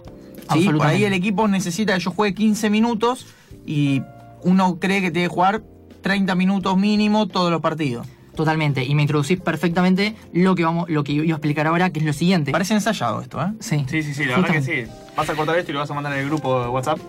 ¿sí? 0.54 0.70
Por 0.70 0.86
ahí 0.86 1.04
el 1.04 1.14
equipo 1.14 1.48
necesita 1.48 1.94
que 1.96 2.00
yo 2.00 2.12
juegue 2.12 2.36
15 2.36 2.70
minutos 2.70 3.28
y 3.66 4.02
uno 4.44 4.80
cree 4.80 5.02
que 5.02 5.12
tiene 5.12 5.28
que 5.28 5.34
jugar 5.34 5.64
30 6.02 6.36
minutos 6.36 6.78
mínimo 6.78 7.28
todos 7.28 7.52
los 7.52 7.62
partidos. 7.62 8.08
Totalmente. 8.36 8.84
Y 8.84 8.94
me 8.96 9.02
introducís 9.02 9.40
perfectamente 9.40 10.16
lo 10.34 10.56
que 10.56 10.66
vamos, 10.66 10.90
lo 10.90 11.04
que 11.04 11.14
iba 11.14 11.24
a 11.24 11.38
explicar 11.38 11.68
ahora, 11.68 11.90
que 11.90 12.00
es 12.00 12.06
lo 12.06 12.14
siguiente. 12.14 12.52
Parece 12.52 12.74
ensayado 12.74 13.22
esto, 13.22 13.42
¿eh? 13.42 13.54
Sí. 13.60 13.86
Sí, 13.90 14.04
sí, 14.04 14.14
sí, 14.14 14.26
la 14.26 14.38
verdad 14.38 14.52
que 14.52 14.62
sí. 14.62 14.92
Vas 15.16 15.30
a 15.30 15.36
cortar 15.36 15.58
esto 15.58 15.72
y 15.72 15.74
lo 15.74 15.80
vas 15.80 15.90
a 15.90 15.94
mandar 15.94 16.14
en 16.14 16.20
el 16.20 16.26
grupo 16.26 16.62
de 16.62 16.68
WhatsApp. 16.68 17.00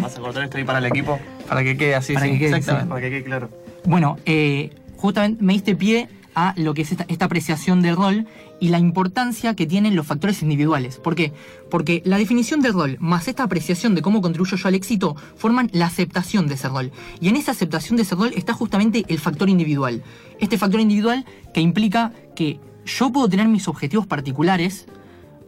Vas 0.02 0.16
a 0.16 0.20
cortar 0.20 0.44
esto 0.44 0.58
ahí 0.58 0.64
para 0.64 0.78
el 0.78 0.86
equipo, 0.86 1.18
Para 1.48 1.62
que 1.62 1.76
quede 1.76 1.94
así, 1.94 2.14
Para 2.14 2.26
sí, 2.26 2.32
que 2.32 2.38
quede, 2.38 2.56
exactamente. 2.56 2.88
para 2.88 3.00
que 3.00 3.10
quede 3.10 3.24
claro. 3.24 3.50
Bueno, 3.84 4.18
eh, 4.26 4.70
justamente 4.96 5.42
me 5.42 5.52
diste 5.52 5.74
pie 5.74 6.08
a 6.34 6.54
lo 6.56 6.74
que 6.74 6.82
es 6.82 6.92
esta, 6.92 7.04
esta 7.08 7.24
apreciación 7.24 7.82
del 7.82 7.96
rol 7.96 8.26
y 8.60 8.68
la 8.68 8.78
importancia 8.78 9.56
que 9.56 9.66
tienen 9.66 9.96
los 9.96 10.06
factores 10.06 10.42
individuales. 10.42 10.98
¿Por 10.98 11.14
qué? 11.14 11.32
Porque 11.70 12.02
la 12.04 12.18
definición 12.18 12.60
del 12.60 12.74
rol 12.74 12.96
más 13.00 13.26
esta 13.26 13.42
apreciación 13.42 13.94
de 13.94 14.02
cómo 14.02 14.20
contribuyo 14.20 14.56
yo 14.56 14.68
al 14.68 14.74
éxito 14.74 15.16
forman 15.36 15.70
la 15.72 15.86
aceptación 15.86 16.46
de 16.46 16.54
ese 16.54 16.68
rol. 16.68 16.92
Y 17.20 17.28
en 17.28 17.36
esa 17.36 17.52
aceptación 17.52 17.96
de 17.96 18.02
ese 18.02 18.14
rol 18.14 18.32
está 18.36 18.52
justamente 18.52 19.04
el 19.08 19.18
factor 19.18 19.48
individual. 19.48 20.02
Este 20.38 20.58
factor 20.58 20.80
individual 20.80 21.24
que 21.52 21.60
implica 21.60 22.12
que 22.36 22.60
yo 22.84 23.10
puedo 23.10 23.28
tener 23.28 23.48
mis 23.48 23.66
objetivos 23.66 24.06
particulares, 24.06 24.86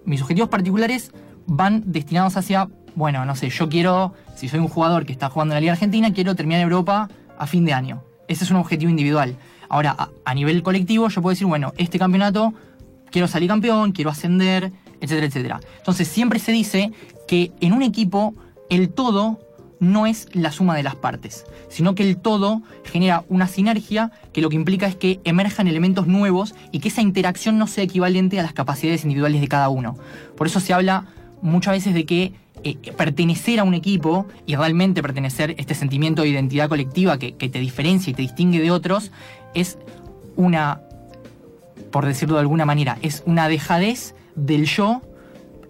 mis 0.04 0.22
objetivos 0.22 0.48
particulares 0.48 1.12
van 1.46 1.84
destinados 1.86 2.36
hacia, 2.36 2.68
bueno, 2.94 3.24
no 3.24 3.34
sé, 3.36 3.50
yo 3.50 3.68
quiero, 3.68 4.14
si 4.34 4.48
soy 4.48 4.60
un 4.60 4.68
jugador 4.68 5.06
que 5.06 5.12
está 5.12 5.30
jugando 5.30 5.52
en 5.52 5.56
la 5.56 5.60
Liga 5.60 5.72
Argentina, 5.72 6.12
quiero 6.12 6.34
terminar 6.34 6.60
en 6.60 6.64
Europa 6.64 7.08
a 7.38 7.46
fin 7.46 7.64
de 7.64 7.72
año. 7.72 8.02
Ese 8.28 8.44
es 8.44 8.50
un 8.50 8.56
objetivo 8.58 8.90
individual. 8.90 9.36
Ahora, 9.68 9.94
a, 9.98 10.10
a 10.24 10.34
nivel 10.34 10.62
colectivo, 10.62 11.08
yo 11.08 11.22
puedo 11.22 11.32
decir, 11.32 11.46
bueno, 11.46 11.72
este 11.76 11.98
campeonato 11.98 12.52
quiero 13.10 13.28
salir 13.28 13.48
campeón, 13.48 13.92
quiero 13.92 14.10
ascender, 14.10 14.72
etcétera, 15.00 15.26
etcétera. 15.26 15.60
Entonces, 15.78 16.08
siempre 16.08 16.38
se 16.38 16.52
dice 16.52 16.92
que 17.26 17.52
en 17.60 17.72
un 17.72 17.82
equipo 17.82 18.34
el 18.70 18.90
todo 18.90 19.38
no 19.82 20.06
es 20.06 20.28
la 20.32 20.52
suma 20.52 20.76
de 20.76 20.84
las 20.84 20.94
partes, 20.94 21.44
sino 21.68 21.96
que 21.96 22.08
el 22.08 22.16
todo 22.16 22.62
genera 22.84 23.24
una 23.28 23.48
sinergia 23.48 24.12
que 24.32 24.40
lo 24.40 24.48
que 24.48 24.54
implica 24.54 24.86
es 24.86 24.94
que 24.94 25.20
emerjan 25.24 25.66
elementos 25.66 26.06
nuevos 26.06 26.54
y 26.70 26.78
que 26.78 26.86
esa 26.86 27.02
interacción 27.02 27.58
no 27.58 27.66
sea 27.66 27.82
equivalente 27.82 28.38
a 28.38 28.44
las 28.44 28.52
capacidades 28.52 29.02
individuales 29.02 29.40
de 29.40 29.48
cada 29.48 29.68
uno. 29.70 29.96
Por 30.36 30.46
eso 30.46 30.60
se 30.60 30.72
habla 30.72 31.06
muchas 31.42 31.74
veces 31.74 31.94
de 31.94 32.06
que 32.06 32.32
eh, 32.64 32.76
pertenecer 32.96 33.60
a 33.60 33.64
un 33.64 33.74
equipo 33.74 34.26
y 34.46 34.56
realmente 34.56 35.02
pertenecer, 35.02 35.54
este 35.58 35.74
sentimiento 35.74 36.22
de 36.22 36.28
identidad 36.28 36.68
colectiva 36.68 37.18
que, 37.18 37.34
que 37.34 37.48
te 37.48 37.58
diferencia 37.58 38.10
y 38.10 38.14
te 38.14 38.22
distingue 38.22 38.60
de 38.60 38.70
otros, 38.70 39.10
es 39.54 39.78
una 40.36 40.82
por 41.92 42.06
decirlo 42.06 42.34
de 42.34 42.40
alguna 42.40 42.64
manera. 42.64 42.98
Es 43.02 43.22
una 43.26 43.46
dejadez 43.46 44.16
del 44.34 44.64
yo 44.64 45.02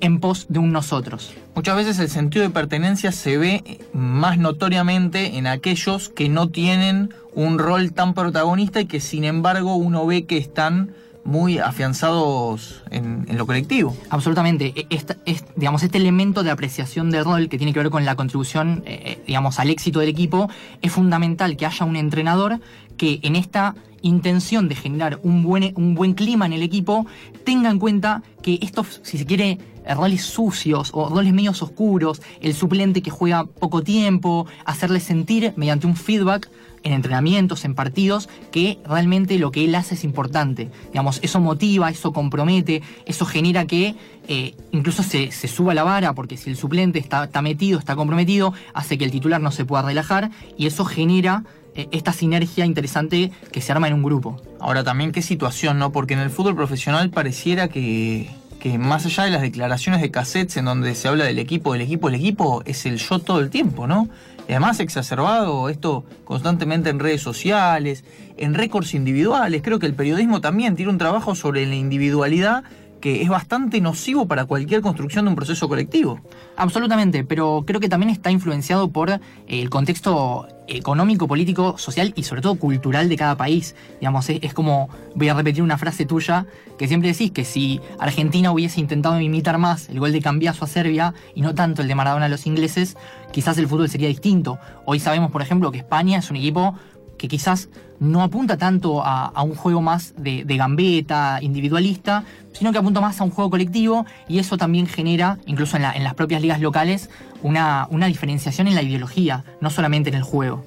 en 0.00 0.20
pos 0.20 0.46
de 0.48 0.58
un 0.58 0.72
nosotros. 0.72 1.34
Muchas 1.54 1.76
veces 1.76 1.98
el 1.98 2.08
sentido 2.08 2.42
de 2.42 2.50
pertenencia 2.50 3.12
se 3.12 3.36
ve 3.36 3.80
más 3.92 4.38
notoriamente 4.38 5.36
en 5.36 5.46
aquellos 5.46 6.08
que 6.08 6.30
no 6.30 6.48
tienen 6.48 7.12
un 7.34 7.58
rol 7.58 7.92
tan 7.92 8.14
protagonista 8.14 8.80
y 8.80 8.86
que 8.86 9.00
sin 9.00 9.24
embargo 9.24 9.76
uno 9.76 10.06
ve 10.06 10.24
que 10.24 10.38
están 10.38 10.92
muy 11.24 11.58
afianzados 11.58 12.82
en, 12.90 13.26
lo 13.36 13.46
colectivo. 13.46 13.96
Absolutamente. 14.10 14.72
E- 14.76 14.86
esta- 14.90 15.16
es, 15.24 15.44
digamos, 15.56 15.82
este 15.82 15.98
elemento 15.98 16.42
de 16.42 16.50
apreciación 16.50 17.10
de 17.10 17.22
rol 17.22 17.48
que 17.48 17.58
tiene 17.58 17.72
que 17.72 17.78
ver 17.80 17.90
con 17.90 18.04
la 18.04 18.16
contribución 18.16 18.82
eh, 18.86 19.22
digamos, 19.26 19.58
al 19.58 19.70
éxito 19.70 20.00
del 20.00 20.08
equipo, 20.08 20.48
es 20.80 20.92
fundamental 20.92 21.56
que 21.56 21.66
haya 21.66 21.86
un 21.86 21.96
entrenador 21.96 22.60
que 22.96 23.20
en 23.22 23.36
esta 23.36 23.74
intención 24.02 24.68
de 24.68 24.74
generar 24.74 25.20
un 25.22 25.42
buen, 25.44 25.72
un 25.76 25.94
buen 25.94 26.14
clima 26.14 26.44
en 26.46 26.52
el 26.54 26.62
equipo 26.62 27.06
tenga 27.44 27.70
en 27.70 27.78
cuenta 27.78 28.22
que 28.42 28.58
estos, 28.60 29.00
si 29.04 29.16
se 29.16 29.24
quiere, 29.26 29.58
eh, 29.86 29.94
roles 29.94 30.24
sucios 30.24 30.90
o 30.92 31.08
roles 31.08 31.32
medios 31.32 31.62
oscuros, 31.62 32.20
el 32.40 32.52
suplente 32.54 33.00
que 33.00 33.10
juega 33.10 33.44
poco 33.44 33.82
tiempo, 33.82 34.46
hacerle 34.64 34.98
sentir 34.98 35.52
mediante 35.56 35.86
un 35.86 35.94
feedback 35.96 36.48
en 36.82 36.92
entrenamientos, 36.92 37.64
en 37.64 37.74
partidos, 37.74 38.28
que 38.50 38.78
realmente 38.86 39.38
lo 39.38 39.50
que 39.50 39.64
él 39.64 39.74
hace 39.74 39.94
es 39.94 40.04
importante. 40.04 40.70
Digamos, 40.88 41.20
eso 41.22 41.40
motiva, 41.40 41.90
eso 41.90 42.12
compromete, 42.12 42.82
eso 43.06 43.24
genera 43.24 43.66
que 43.66 43.94
eh, 44.28 44.54
incluso 44.70 45.02
se, 45.02 45.30
se 45.32 45.48
suba 45.48 45.74
la 45.74 45.84
vara, 45.84 46.14
porque 46.14 46.36
si 46.36 46.50
el 46.50 46.56
suplente 46.56 46.98
está, 46.98 47.24
está 47.24 47.42
metido, 47.42 47.78
está 47.78 47.96
comprometido, 47.96 48.52
hace 48.74 48.98
que 48.98 49.04
el 49.04 49.10
titular 49.10 49.40
no 49.40 49.50
se 49.50 49.64
pueda 49.64 49.82
relajar 49.82 50.30
y 50.56 50.66
eso 50.66 50.84
genera 50.84 51.44
eh, 51.74 51.88
esta 51.90 52.12
sinergia 52.12 52.66
interesante 52.66 53.32
que 53.50 53.60
se 53.62 53.72
arma 53.72 53.88
en 53.88 53.94
un 53.94 54.02
grupo. 54.02 54.40
Ahora 54.60 54.84
también 54.84 55.10
qué 55.10 55.22
situación, 55.22 55.78
¿no? 55.78 55.90
Porque 55.90 56.14
en 56.14 56.20
el 56.20 56.28
fútbol 56.28 56.54
profesional 56.54 57.08
pareciera 57.08 57.68
que, 57.68 58.30
que 58.60 58.78
más 58.78 59.06
allá 59.06 59.24
de 59.24 59.30
las 59.30 59.40
declaraciones 59.40 60.02
de 60.02 60.10
cassettes 60.10 60.58
en 60.58 60.66
donde 60.66 60.94
se 60.94 61.08
habla 61.08 61.24
del 61.24 61.38
equipo, 61.38 61.72
del 61.72 61.82
equipo, 61.82 62.10
el 62.10 62.14
equipo 62.16 62.62
es 62.66 62.84
el 62.84 62.98
yo 62.98 63.20
todo 63.20 63.40
el 63.40 63.48
tiempo, 63.48 63.86
¿no? 63.86 64.08
Y 64.48 64.52
además 64.52 64.80
exacerbado 64.80 65.68
esto 65.68 66.04
constantemente 66.24 66.90
en 66.90 66.98
redes 66.98 67.22
sociales, 67.22 68.04
en 68.36 68.54
récords 68.54 68.94
individuales. 68.94 69.62
Creo 69.62 69.78
que 69.78 69.86
el 69.86 69.94
periodismo 69.94 70.40
también 70.40 70.76
tiene 70.76 70.90
un 70.90 70.98
trabajo 70.98 71.34
sobre 71.34 71.66
la 71.66 71.74
individualidad 71.74 72.64
que 73.02 73.20
es 73.20 73.28
bastante 73.28 73.80
nocivo 73.80 74.26
para 74.26 74.44
cualquier 74.44 74.80
construcción 74.80 75.24
de 75.24 75.30
un 75.30 75.34
proceso 75.34 75.68
colectivo. 75.68 76.20
Absolutamente, 76.56 77.24
pero 77.24 77.64
creo 77.66 77.80
que 77.80 77.88
también 77.88 78.10
está 78.10 78.30
influenciado 78.30 78.92
por 78.92 79.20
el 79.48 79.70
contexto 79.70 80.46
económico, 80.76 81.28
político, 81.28 81.76
social 81.78 82.12
y 82.16 82.22
sobre 82.24 82.42
todo 82.42 82.56
cultural 82.56 83.08
de 83.08 83.16
cada 83.16 83.36
país. 83.36 83.74
Digamos, 84.00 84.28
es, 84.28 84.38
es 84.42 84.54
como, 84.54 84.88
voy 85.14 85.28
a 85.28 85.34
repetir 85.34 85.62
una 85.62 85.78
frase 85.78 86.06
tuya, 86.06 86.46
que 86.78 86.88
siempre 86.88 87.10
decís 87.10 87.30
que 87.30 87.44
si 87.44 87.80
Argentina 87.98 88.50
hubiese 88.52 88.80
intentado 88.80 89.20
imitar 89.20 89.58
más 89.58 89.88
el 89.88 90.00
gol 90.00 90.12
de 90.12 90.20
Cambiaso 90.20 90.64
a 90.64 90.68
Serbia 90.68 91.14
y 91.34 91.42
no 91.42 91.54
tanto 91.54 91.82
el 91.82 91.88
de 91.88 91.94
Maradona 91.94 92.26
a 92.26 92.28
los 92.28 92.46
ingleses, 92.46 92.96
quizás 93.32 93.58
el 93.58 93.68
fútbol 93.68 93.88
sería 93.88 94.08
distinto. 94.08 94.58
Hoy 94.84 95.00
sabemos, 95.00 95.30
por 95.30 95.42
ejemplo, 95.42 95.70
que 95.70 95.78
España 95.78 96.18
es 96.18 96.30
un 96.30 96.36
equipo 96.36 96.74
que 97.22 97.28
quizás 97.28 97.68
no 98.00 98.20
apunta 98.24 98.56
tanto 98.56 99.00
a, 99.04 99.26
a 99.26 99.42
un 99.44 99.54
juego 99.54 99.80
más 99.80 100.12
de, 100.16 100.42
de 100.44 100.56
gambeta, 100.56 101.38
individualista, 101.40 102.24
sino 102.52 102.72
que 102.72 102.78
apunta 102.78 103.00
más 103.00 103.20
a 103.20 103.24
un 103.24 103.30
juego 103.30 103.48
colectivo 103.48 104.04
y 104.28 104.40
eso 104.40 104.58
también 104.58 104.88
genera, 104.88 105.38
incluso 105.46 105.76
en, 105.76 105.82
la- 105.82 105.92
en 105.92 106.02
las 106.02 106.14
propias 106.14 106.42
ligas 106.42 106.60
locales, 106.60 107.10
una, 107.44 107.86
una 107.90 108.06
diferenciación 108.06 108.66
en 108.66 108.74
la 108.74 108.82
ideología, 108.82 109.44
no 109.60 109.70
solamente 109.70 110.08
en 110.10 110.16
el 110.16 110.24
juego. 110.24 110.64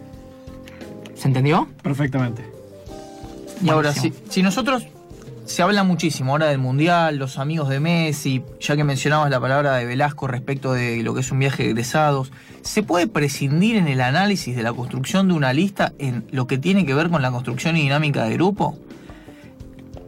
¿Se 1.14 1.28
entendió? 1.28 1.68
Perfectamente. 1.84 2.50
Y 3.62 3.68
ahora, 3.70 3.92
si, 3.92 4.14
si 4.30 4.42
nosotros 4.42 4.86
se 5.46 5.62
habla 5.62 5.84
muchísimo 5.84 6.32
ahora 6.32 6.48
del 6.48 6.58
Mundial, 6.58 7.18
los 7.18 7.38
amigos 7.38 7.70
de 7.70 7.80
Messi, 7.80 8.44
ya 8.60 8.76
que 8.76 8.84
mencionabas 8.84 9.30
la 9.30 9.40
palabra 9.40 9.76
de 9.76 9.86
Velasco 9.86 10.28
respecto 10.28 10.74
de 10.74 11.04
lo 11.04 11.14
que 11.14 11.22
es 11.22 11.32
un 11.32 11.40
viaje 11.40 11.64
de 11.64 11.70
egresados, 11.70 12.32
¿se 12.64 12.82
puede 12.82 13.08
prescindir 13.08 13.76
en 13.76 13.88
el 13.88 14.02
análisis 14.02 14.56
de 14.56 14.64
la 14.64 14.74
construcción 14.74 15.28
de 15.28 15.36
una 15.36 15.54
lista 15.54 15.94
en 16.00 16.26
lo 16.32 16.48
que 16.48 16.58
tiene 16.58 16.86
que 16.86 16.96
ver 16.96 17.10
con 17.10 17.22
la 17.22 17.32
construcción 17.32 17.78
y 17.78 17.84
dinámica 17.84 18.24
de 18.26 18.34
grupo? 18.34 18.78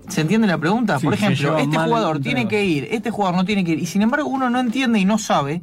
¿Se 0.07 0.21
entiende 0.21 0.47
la 0.47 0.57
pregunta? 0.57 0.99
Sí, 0.99 1.05
Por 1.05 1.13
ejemplo, 1.13 1.57
este 1.57 1.77
jugador 1.77 2.19
tiene 2.19 2.47
que 2.47 2.65
ir, 2.65 2.87
este 2.91 3.11
jugador 3.11 3.35
no 3.35 3.45
tiene 3.45 3.63
que 3.63 3.73
ir, 3.73 3.79
y 3.79 3.85
sin 3.85 4.01
embargo 4.01 4.27
uno 4.27 4.49
no 4.49 4.59
entiende 4.59 4.99
y 4.99 5.05
no 5.05 5.19
sabe 5.19 5.61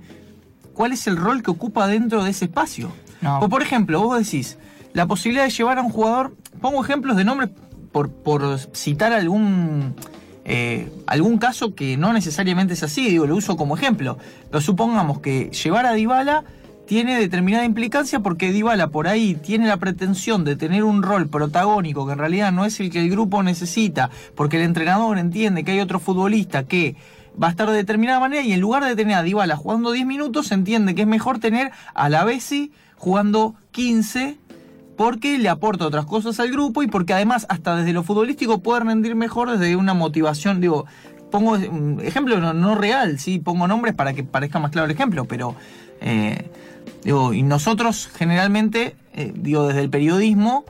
cuál 0.73 0.93
es 0.93 1.07
el 1.09 1.17
rol 1.17 1.43
que 1.43 1.51
ocupa 1.51 1.89
dentro 1.89 2.23
de 2.23 2.31
ese 2.31 2.45
espacio. 2.45 2.93
No. 3.21 3.41
O 3.41 3.49
por 3.49 3.63
ejemplo, 3.63 4.01
vos 4.01 4.19
decís, 4.19 4.59
la 4.93 5.07
posibilidad 5.07 5.45
de 5.45 5.51
llevar 5.51 5.79
a 5.79 5.83
un 5.83 5.91
jugador, 5.91 6.37
pongo 6.61 6.85
ejemplos 6.85 7.17
de 7.17 7.25
nombres 7.25 7.51
por, 7.95 8.59
citar 8.75 9.13
algún, 9.13 9.95
eh, 10.45 10.91
algún 11.07 11.39
caso 11.39 11.75
que 11.75 11.97
no 11.97 12.13
necesariamente 12.13 12.75
es 12.75 12.83
así, 12.83 13.09
digo, 13.09 13.27
lo 13.27 13.37
uso 13.37 13.57
como 13.57 13.77
ejemplo. 13.77 14.19
Pero 14.51 14.61
supongamos 14.61 15.21
que 15.21 15.51
llevar 15.51 15.87
a 15.87 15.93
Dybala 15.93 16.45
tiene 16.87 17.19
determinada 17.19 17.65
implicancia 17.65 18.21
porque 18.21 18.53
Dybala 18.53 18.89
por 18.89 19.07
ahí 19.07 19.37
tiene 19.37 19.69
la 19.69 19.77
pretensión 19.77 20.45
de 20.45 20.57
tener 20.57 20.83
un 20.83 21.03
rol 21.03 21.29
protagónico 21.29 22.05
que 22.07 22.13
en 22.13 22.19
realidad 22.19 22.53
no 22.53 22.65
es 22.65 22.79
el 22.81 22.91
que 22.91 23.01
el 23.01 23.11
grupo 23.11 23.43
necesita, 23.43 24.11
porque 24.35 24.57
el 24.57 24.65
entrenador 24.65 25.17
entiende 25.19 25.65
que 25.65 25.73
hay 25.73 25.81
otro 25.81 26.01
futbolista 26.01 26.65
que 26.65 26.97
va 27.41 27.47
a 27.47 27.51
estar 27.51 27.71
de 27.71 27.77
determinada 27.77 28.21
manera 28.21 28.43
y 28.43 28.53
en 28.53 28.61
lugar 28.61 28.85
de 28.85 28.97
tener 28.97 29.17
a 29.17 29.23
Dybala 29.23 29.57
jugando 29.57 29.93
10 29.93 30.05
minutos, 30.05 30.49
se 30.49 30.55
entiende 30.55 30.95
que 30.95 31.03
es 31.03 31.09
mejor 31.09 31.39
tener 31.39 31.71
a 31.95 32.09
la 32.09 32.25
Bessi 32.25 32.73
jugando 32.97 33.55
15 33.71 34.39
porque 34.97 35.39
le 35.39 35.49
aporta 35.49 35.87
otras 35.87 36.07
cosas 36.07 36.39
al 36.41 36.51
grupo 36.51 36.83
y 36.83 36.87
porque 36.87 37.13
además 37.13 37.47
hasta 37.49 37.77
desde 37.77 37.93
lo 37.93 38.03
futbolístico 38.03 38.63
puede 38.63 38.81
rendir 38.81 39.15
mejor 39.15 39.51
desde 39.51 39.77
una 39.77 39.95
motivación, 39.95 40.61
digo, 40.61 40.87
pongo 41.31 41.53
un 41.53 42.01
ejemplo 42.03 42.41
no, 42.41 42.55
no 42.55 42.75
real, 42.75 43.19
sí, 43.19 43.39
pongo 43.39 43.67
nombres 43.67 43.95
para 43.95 44.13
que 44.13 44.25
parezca 44.25 44.59
más 44.59 44.71
claro 44.71 44.87
el 44.87 44.93
ejemplo, 44.93 45.25
pero 45.25 45.57
eh, 46.01 46.49
digo, 47.03 47.33
y 47.33 47.43
nosotros 47.43 48.09
generalmente, 48.15 48.97
eh, 49.15 49.33
digo, 49.35 49.67
desde 49.67 49.81
el 49.81 49.91
periodismo 49.91 50.65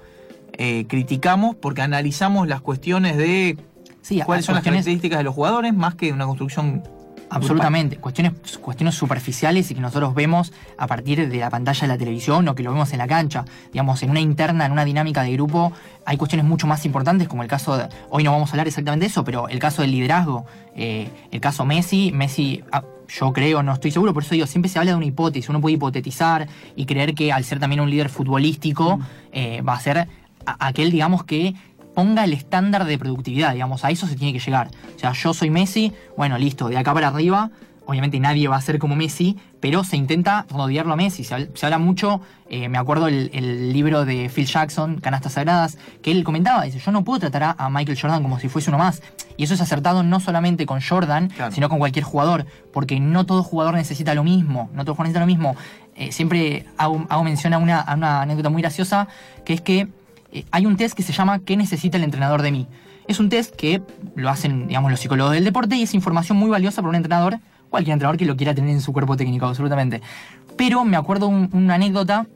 eh, 0.52 0.86
criticamos 0.88 1.56
porque 1.56 1.82
analizamos 1.82 2.48
las 2.48 2.60
cuestiones 2.60 3.16
de 3.16 3.58
Sí, 4.04 4.20
cuáles 4.20 4.44
son 4.44 4.54
las 4.54 4.62
características 4.62 5.18
de 5.18 5.24
los 5.24 5.34
jugadores 5.34 5.72
más 5.72 5.94
que 5.94 6.12
una 6.12 6.26
construcción 6.26 6.82
Absolutamente. 7.30 7.96
Cuestiones, 7.96 8.32
cuestiones 8.58 8.94
superficiales 8.94 9.70
y 9.70 9.74
que 9.74 9.80
nosotros 9.80 10.14
vemos 10.14 10.52
a 10.78 10.86
partir 10.86 11.28
de 11.28 11.36
la 11.38 11.50
pantalla 11.50 11.80
de 11.80 11.88
la 11.88 11.98
televisión 11.98 12.46
o 12.48 12.54
que 12.54 12.62
lo 12.62 12.72
vemos 12.72 12.92
en 12.92 12.98
la 12.98 13.06
cancha. 13.06 13.44
Digamos, 13.72 14.02
en 14.02 14.10
una 14.10 14.20
interna, 14.20 14.66
en 14.66 14.72
una 14.72 14.84
dinámica 14.84 15.22
de 15.22 15.32
grupo, 15.32 15.72
hay 16.04 16.16
cuestiones 16.16 16.46
mucho 16.46 16.66
más 16.66 16.84
importantes, 16.84 17.28
como 17.28 17.42
el 17.42 17.48
caso 17.48 17.76
de. 17.76 17.88
Hoy 18.10 18.24
no 18.24 18.32
vamos 18.32 18.50
a 18.50 18.52
hablar 18.52 18.68
exactamente 18.68 19.04
de 19.04 19.10
eso, 19.10 19.24
pero 19.24 19.48
el 19.48 19.58
caso 19.58 19.82
del 19.82 19.90
liderazgo. 19.90 20.46
eh, 20.76 21.08
el 21.30 21.40
caso 21.40 21.64
Messi. 21.64 22.12
Messi, 22.12 22.62
ah, 22.72 22.82
yo 23.08 23.32
creo, 23.32 23.62
no 23.62 23.72
estoy 23.72 23.90
seguro, 23.90 24.14
por 24.14 24.22
eso 24.22 24.34
digo, 24.34 24.46
siempre 24.46 24.68
se 24.68 24.78
habla 24.78 24.92
de 24.92 24.96
una 24.96 25.06
hipótesis. 25.06 25.48
Uno 25.48 25.60
puede 25.60 25.74
hipotetizar 25.74 26.48
y 26.76 26.86
creer 26.86 27.14
que 27.14 27.32
al 27.32 27.44
ser 27.44 27.60
también 27.60 27.80
un 27.80 27.90
líder 27.90 28.08
futbolístico, 28.08 28.98
eh, 29.32 29.62
va 29.62 29.74
a 29.74 29.80
ser 29.80 30.08
aquel, 30.46 30.90
digamos, 30.90 31.24
que 31.24 31.54
ponga 31.94 32.24
el 32.24 32.32
estándar 32.32 32.84
de 32.84 32.98
productividad, 32.98 33.52
digamos, 33.52 33.84
a 33.84 33.90
eso 33.90 34.06
se 34.06 34.16
tiene 34.16 34.32
que 34.32 34.44
llegar. 34.44 34.68
O 34.96 34.98
sea, 34.98 35.12
yo 35.12 35.32
soy 35.34 35.50
Messi, 35.50 35.92
bueno, 36.16 36.36
listo, 36.38 36.68
de 36.68 36.76
acá 36.78 36.92
para 36.92 37.08
arriba, 37.08 37.50
obviamente 37.86 38.18
nadie 38.18 38.48
va 38.48 38.56
a 38.56 38.60
ser 38.60 38.78
como 38.78 38.96
Messi, 38.96 39.36
pero 39.60 39.84
se 39.84 39.96
intenta 39.96 40.46
rodearlo 40.50 40.94
a 40.94 40.96
Messi. 40.96 41.22
Se, 41.22 41.34
habla- 41.34 41.48
se 41.54 41.66
habla 41.66 41.78
mucho, 41.78 42.20
eh, 42.48 42.68
me 42.68 42.78
acuerdo 42.78 43.08
el, 43.08 43.30
el 43.34 43.72
libro 43.72 44.04
de 44.04 44.28
Phil 44.34 44.46
Jackson, 44.46 45.00
Canastas 45.00 45.34
Sagradas, 45.34 45.78
que 46.02 46.10
él 46.10 46.24
comentaba, 46.24 46.64
dice, 46.64 46.78
yo 46.78 46.90
no 46.92 47.04
puedo 47.04 47.20
tratar 47.20 47.42
a, 47.42 47.50
a 47.58 47.70
Michael 47.70 47.98
Jordan 48.00 48.22
como 48.22 48.38
si 48.40 48.48
fuese 48.48 48.70
uno 48.70 48.78
más. 48.78 49.02
Y 49.36 49.44
eso 49.44 49.54
es 49.54 49.60
acertado 49.60 50.02
no 50.02 50.18
solamente 50.20 50.64
con 50.66 50.80
Jordan, 50.80 51.28
Claro. 51.28 51.52
sino 51.52 51.68
con 51.68 51.78
cualquier 51.78 52.04
jugador, 52.04 52.46
porque 52.72 53.00
no 53.00 53.26
todo 53.26 53.42
jugador 53.42 53.74
necesita 53.74 54.14
lo 54.14 54.24
mismo, 54.24 54.70
no 54.72 54.84
todo 54.84 54.94
jugador 54.94 55.06
necesita 55.08 55.20
lo 55.20 55.26
mismo. 55.26 55.56
Eh, 55.96 56.10
siempre 56.10 56.66
hago, 56.78 57.04
hago 57.08 57.22
mención 57.24 57.52
a 57.52 57.58
una, 57.58 57.80
a 57.80 57.94
una 57.94 58.22
anécdota 58.22 58.48
muy 58.48 58.62
graciosa, 58.62 59.08
que 59.44 59.52
es 59.52 59.60
que 59.60 59.88
eh, 60.34 60.44
hay 60.50 60.66
un 60.66 60.76
test 60.76 60.94
que 60.94 61.02
se 61.02 61.12
llama 61.12 61.38
¿Qué 61.38 61.56
necesita 61.56 61.96
el 61.96 62.04
entrenador 62.04 62.42
de 62.42 62.52
mí? 62.52 62.66
Es 63.08 63.20
un 63.20 63.28
test 63.28 63.54
que 63.56 63.82
lo 64.16 64.28
hacen, 64.30 64.66
digamos, 64.68 64.90
los 64.90 65.00
psicólogos 65.00 65.32
del 65.32 65.44
deporte 65.44 65.76
y 65.76 65.82
es 65.82 65.94
información 65.94 66.36
muy 66.38 66.50
valiosa 66.50 66.82
para 66.82 66.90
un 66.90 66.94
entrenador, 66.96 67.38
cualquier 67.70 67.92
entrenador 67.94 68.18
que 68.18 68.24
lo 68.24 68.36
quiera 68.36 68.54
tener 68.54 68.70
en 68.70 68.80
su 68.80 68.92
cuerpo 68.92 69.16
técnico, 69.16 69.46
absolutamente. 69.46 70.00
Pero 70.56 70.84
me 70.84 70.96
acuerdo 70.96 71.26
un- 71.28 71.50
una 71.52 71.74
anécdota, 71.74 72.26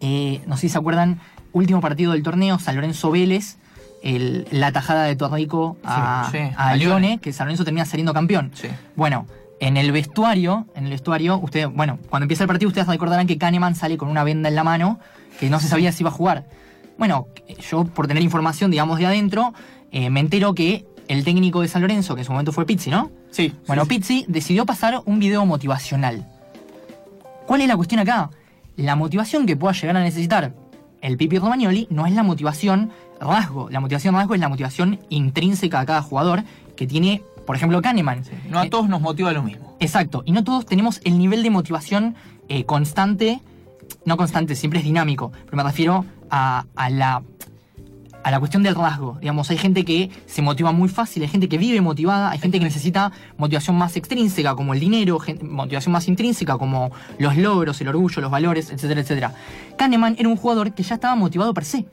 eh, 0.00 0.40
no 0.46 0.56
sé 0.56 0.62
si 0.62 0.68
se 0.70 0.78
acuerdan, 0.78 1.20
último 1.52 1.80
partido 1.80 2.12
del 2.12 2.22
torneo, 2.22 2.58
San 2.58 2.74
Lorenzo 2.76 3.10
Vélez, 3.10 3.56
el- 4.02 4.46
la 4.50 4.72
tajada 4.72 5.04
de 5.04 5.16
Torrico 5.16 5.76
a, 5.84 6.28
Sí, 6.30 6.38
sí, 6.38 6.44
a 6.56 6.74
Lione. 6.76 7.18
Que 7.18 7.32
San 7.32 7.46
Lorenzo 7.46 7.64
termina 7.64 7.84
saliendo 7.84 8.12
campeón. 8.12 8.50
Sí. 8.54 8.68
Bueno, 8.96 9.26
en 9.60 9.76
el 9.76 9.92
vestuario, 9.92 10.66
en 10.74 10.84
el 10.84 10.90
vestuario, 10.90 11.38
usted, 11.38 11.68
bueno, 11.68 11.98
cuando 12.10 12.24
empieza 12.24 12.44
el 12.44 12.48
partido 12.48 12.68
ustedes 12.68 12.88
recordarán 12.88 13.26
que 13.26 13.38
Kahneman 13.38 13.74
sale 13.74 13.96
con 13.96 14.08
una 14.08 14.24
venda 14.24 14.48
en 14.48 14.54
la 14.56 14.64
mano, 14.64 14.98
que 15.38 15.50
no 15.50 15.60
se 15.60 15.68
sabía 15.68 15.92
si 15.92 16.02
iba 16.02 16.10
a 16.10 16.12
jugar. 16.12 16.44
Bueno, 17.02 17.26
yo 17.68 17.82
por 17.82 18.06
tener 18.06 18.22
información, 18.22 18.70
digamos, 18.70 18.96
de 19.00 19.06
adentro, 19.06 19.54
eh, 19.90 20.08
me 20.08 20.20
entero 20.20 20.54
que 20.54 20.86
el 21.08 21.24
técnico 21.24 21.60
de 21.60 21.66
San 21.66 21.82
Lorenzo, 21.82 22.14
que 22.14 22.20
en 22.20 22.24
su 22.24 22.30
momento 22.30 22.52
fue 22.52 22.64
Pizzi, 22.64 22.90
¿no? 22.90 23.10
Sí. 23.32 23.52
Bueno, 23.66 23.82
sí, 23.82 23.88
sí. 23.88 23.98
Pizzi 23.98 24.24
decidió 24.28 24.64
pasar 24.64 25.02
un 25.04 25.18
video 25.18 25.44
motivacional. 25.44 26.28
¿Cuál 27.44 27.62
es 27.62 27.66
la 27.66 27.74
cuestión 27.74 27.98
acá? 27.98 28.30
La 28.76 28.94
motivación 28.94 29.46
que 29.46 29.56
pueda 29.56 29.74
llegar 29.74 29.96
a 29.96 30.00
necesitar 30.04 30.54
el 31.00 31.16
Pipi 31.16 31.40
Romagnoli 31.40 31.88
no 31.90 32.06
es 32.06 32.12
la 32.12 32.22
motivación 32.22 32.92
rasgo. 33.20 33.68
La 33.68 33.80
motivación 33.80 34.14
rasgo 34.14 34.34
es 34.34 34.40
la 34.40 34.48
motivación 34.48 35.00
intrínseca 35.08 35.80
a 35.80 35.86
cada 35.86 36.02
jugador 36.02 36.44
que 36.76 36.86
tiene, 36.86 37.24
por 37.44 37.56
ejemplo, 37.56 37.82
Kahneman. 37.82 38.22
No 38.48 38.60
a 38.60 38.66
Eh, 38.66 38.70
todos 38.70 38.88
nos 38.88 39.00
motiva 39.00 39.32
lo 39.32 39.42
mismo. 39.42 39.76
Exacto, 39.80 40.22
y 40.24 40.30
no 40.30 40.44
todos 40.44 40.66
tenemos 40.66 41.00
el 41.02 41.18
nivel 41.18 41.42
de 41.42 41.50
motivación 41.50 42.14
eh, 42.48 42.62
constante, 42.62 43.40
no 44.04 44.16
constante, 44.16 44.54
siempre 44.54 44.78
es 44.78 44.84
dinámico, 44.84 45.32
pero 45.46 45.56
me 45.56 45.64
refiero 45.64 46.04
a, 46.32 46.64
a 46.74 46.90
la, 46.90 47.22
a 48.24 48.30
la 48.30 48.38
cuestión 48.38 48.62
del 48.62 48.74
rasgo. 48.74 49.18
Digamos, 49.20 49.50
hay 49.50 49.58
gente 49.58 49.84
que 49.84 50.10
se 50.26 50.40
motiva 50.42 50.72
muy 50.72 50.88
fácil, 50.88 51.22
hay 51.22 51.28
gente 51.28 51.48
que 51.48 51.58
vive 51.58 51.80
motivada, 51.80 52.30
hay 52.30 52.38
gente 52.38 52.58
que 52.58 52.64
necesita 52.64 53.12
motivación 53.36 53.76
más 53.76 53.96
extrínseca, 53.96 54.54
como 54.54 54.72
el 54.74 54.80
dinero, 54.80 55.18
motivación 55.42 55.92
más 55.92 56.08
intrínseca, 56.08 56.56
como 56.56 56.90
los 57.18 57.36
logros, 57.36 57.80
el 57.80 57.88
orgullo, 57.88 58.22
los 58.22 58.30
valores, 58.30 58.70
etcétera, 58.70 59.00
etcétera. 59.02 59.34
Kahneman 59.76 60.16
era 60.18 60.28
un 60.28 60.36
jugador 60.36 60.72
que 60.72 60.82
ya 60.82 60.94
estaba 60.94 61.14
motivado 61.16 61.52
per 61.52 61.64
se. 61.64 61.84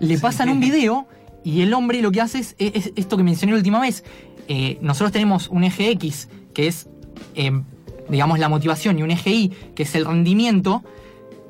Le 0.00 0.18
pasan 0.18 0.48
un 0.48 0.60
video 0.60 1.06
y 1.44 1.60
el 1.62 1.74
hombre 1.74 2.00
lo 2.00 2.10
que 2.12 2.20
hace 2.20 2.38
es, 2.38 2.54
es- 2.58 2.86
es 2.86 2.92
esto 2.96 3.16
que 3.16 3.24
mencioné 3.24 3.52
la 3.52 3.58
última 3.58 3.80
vez. 3.80 4.04
Eh, 4.48 4.78
nosotros 4.80 5.12
tenemos 5.12 5.48
un 5.48 5.64
eje 5.64 5.90
X, 5.90 6.28
que 6.54 6.66
es, 6.68 6.88
eh, 7.34 7.52
digamos, 8.08 8.38
la 8.38 8.48
motivación, 8.48 8.98
y 8.98 9.02
un 9.02 9.10
eje 9.10 9.30
Y, 9.30 9.48
que 9.74 9.82
es 9.84 9.94
el 9.94 10.04
rendimiento, 10.04 10.82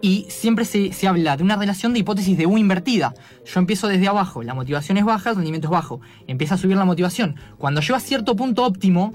y 0.03 0.27
siempre 0.29 0.67
se, 0.67 0.93
se 0.93 1.09
habla 1.09 1.37
de 1.39 1.45
una 1.45 1.57
relación 1.57 1.95
de 1.95 2.01
hipótesis 2.01 2.37
de 2.37 2.45
U 2.45 2.59
invertida. 2.59 3.15
Yo 3.47 3.61
empiezo 3.61 3.89
desde 3.89 4.09
abajo, 4.09 4.43
la 4.43 4.53
motivación 4.53 4.99
es 4.99 5.05
baja, 5.05 5.31
el 5.31 5.37
rendimiento 5.37 5.69
es 5.69 5.71
bajo. 5.71 6.01
Empieza 6.27 6.57
a 6.57 6.59
subir 6.59 6.77
la 6.77 6.85
motivación. 6.85 7.37
Cuando 7.57 7.81
llego 7.81 7.95
a 7.95 8.01
cierto 8.01 8.37
punto 8.37 8.65
óptimo, 8.65 9.15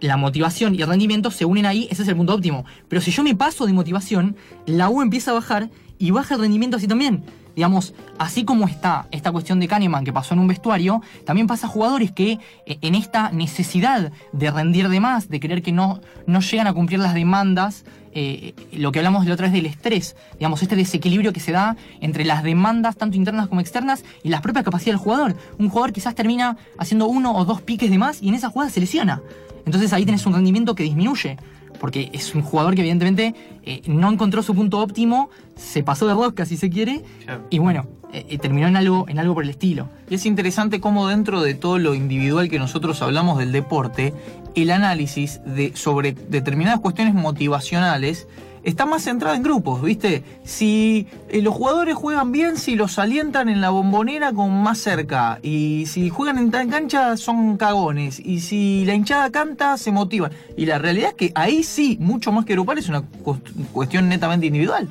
la 0.00 0.16
motivación 0.16 0.74
y 0.74 0.82
el 0.82 0.88
rendimiento 0.88 1.30
se 1.30 1.44
unen 1.44 1.66
ahí, 1.66 1.88
ese 1.90 2.02
es 2.02 2.08
el 2.08 2.16
punto 2.16 2.34
óptimo. 2.34 2.64
Pero 2.88 3.02
si 3.02 3.10
yo 3.10 3.22
me 3.24 3.34
paso 3.34 3.66
de 3.66 3.72
motivación, 3.72 4.36
la 4.64 4.88
U 4.88 5.02
empieza 5.02 5.32
a 5.32 5.34
bajar 5.34 5.70
y 5.98 6.12
baja 6.12 6.36
el 6.36 6.40
rendimiento 6.40 6.76
así 6.76 6.86
también. 6.86 7.24
Digamos, 7.54 7.94
así 8.18 8.44
como 8.44 8.66
está 8.66 9.06
esta 9.10 9.30
cuestión 9.32 9.60
de 9.60 9.68
Kahneman 9.68 10.04
que 10.04 10.12
pasó 10.12 10.34
en 10.34 10.40
un 10.40 10.48
vestuario, 10.48 11.02
también 11.24 11.46
pasa 11.46 11.66
a 11.66 11.70
jugadores 11.70 12.12
que 12.12 12.38
eh, 12.66 12.78
en 12.80 12.94
esta 12.94 13.30
necesidad 13.30 14.12
de 14.32 14.50
rendir 14.50 14.88
de 14.88 15.00
más, 15.00 15.28
de 15.28 15.40
creer 15.40 15.62
que 15.62 15.72
no, 15.72 16.00
no 16.26 16.40
llegan 16.40 16.66
a 16.66 16.72
cumplir 16.72 17.00
las 17.00 17.14
demandas, 17.14 17.84
eh, 18.14 18.54
lo 18.72 18.92
que 18.92 18.98
hablamos 18.98 19.26
la 19.26 19.34
otra 19.34 19.46
vez 19.46 19.54
del 19.54 19.66
estrés, 19.66 20.16
digamos, 20.34 20.62
este 20.62 20.76
desequilibrio 20.76 21.32
que 21.32 21.40
se 21.40 21.52
da 21.52 21.76
entre 22.00 22.24
las 22.24 22.42
demandas, 22.42 22.96
tanto 22.96 23.16
internas 23.16 23.48
como 23.48 23.60
externas, 23.60 24.04
y 24.22 24.28
las 24.28 24.40
propias 24.42 24.64
capacidades 24.64 25.00
del 25.00 25.04
jugador. 25.04 25.36
Un 25.58 25.68
jugador 25.68 25.92
quizás 25.92 26.14
termina 26.14 26.56
haciendo 26.78 27.06
uno 27.06 27.34
o 27.34 27.44
dos 27.44 27.62
piques 27.62 27.90
de 27.90 27.98
más 27.98 28.22
y 28.22 28.28
en 28.28 28.34
esa 28.34 28.50
jugada 28.50 28.70
se 28.70 28.80
lesiona. 28.80 29.22
Entonces 29.64 29.92
ahí 29.92 30.04
tenés 30.04 30.26
un 30.26 30.34
rendimiento 30.34 30.74
que 30.74 30.82
disminuye. 30.82 31.36
Porque 31.82 32.08
es 32.14 32.34
un 32.34 32.42
jugador 32.42 32.74
que 32.76 32.80
evidentemente 32.80 33.34
eh, 33.64 33.82
no 33.86 34.10
encontró 34.10 34.40
su 34.42 34.54
punto 34.54 34.78
óptimo, 34.78 35.28
se 35.56 35.82
pasó 35.82 36.06
de 36.06 36.14
rosca 36.14 36.46
si 36.46 36.56
se 36.56 36.70
quiere, 36.70 37.02
Claro. 37.24 37.44
y 37.50 37.58
bueno, 37.58 37.86
eh, 38.12 38.26
eh, 38.28 38.38
terminó 38.38 38.68
en 38.68 38.76
algo, 38.76 39.06
en 39.08 39.18
algo 39.18 39.34
por 39.34 39.44
el 39.44 39.50
estilo. 39.50 39.88
Y 40.08 40.14
es 40.14 40.26
interesante 40.26 40.80
cómo 40.80 41.08
dentro 41.08 41.42
de 41.42 41.54
todo 41.54 41.78
lo 41.78 41.94
individual 41.94 42.48
que 42.48 42.58
nosotros 42.58 43.02
hablamos 43.02 43.38
del 43.38 43.52
deporte, 43.52 44.12
el 44.54 44.70
análisis 44.70 45.40
de, 45.44 45.72
sobre 45.74 46.12
determinadas 46.12 46.80
cuestiones 46.80 47.14
motivacionales 47.14 48.28
está 48.64 48.86
más 48.86 49.02
centrado 49.02 49.34
en 49.34 49.42
grupos, 49.42 49.82
¿viste? 49.82 50.22
Si 50.44 51.08
eh, 51.28 51.42
los 51.42 51.52
jugadores 51.52 51.96
juegan 51.96 52.30
bien, 52.30 52.56
si 52.56 52.76
los 52.76 52.96
alientan 53.00 53.48
en 53.48 53.60
la 53.60 53.70
bombonera 53.70 54.32
con 54.32 54.62
más 54.62 54.78
cerca, 54.78 55.40
y 55.42 55.86
si 55.86 56.10
juegan 56.10 56.38
en 56.38 56.50
cancha 56.50 57.16
son 57.16 57.56
cagones, 57.56 58.20
y 58.20 58.38
si 58.38 58.84
la 58.84 58.94
hinchada 58.94 59.30
canta, 59.30 59.76
se 59.78 59.90
motivan. 59.90 60.30
Y 60.56 60.66
la 60.66 60.78
realidad 60.78 61.08
es 61.08 61.14
que 61.16 61.32
ahí 61.34 61.64
sí, 61.64 61.96
mucho 62.00 62.30
más 62.30 62.44
que 62.44 62.52
grupal, 62.52 62.78
es 62.78 62.88
una 62.88 63.02
cuest- 63.02 63.52
cuestión 63.72 64.08
netamente 64.08 64.46
individual. 64.46 64.88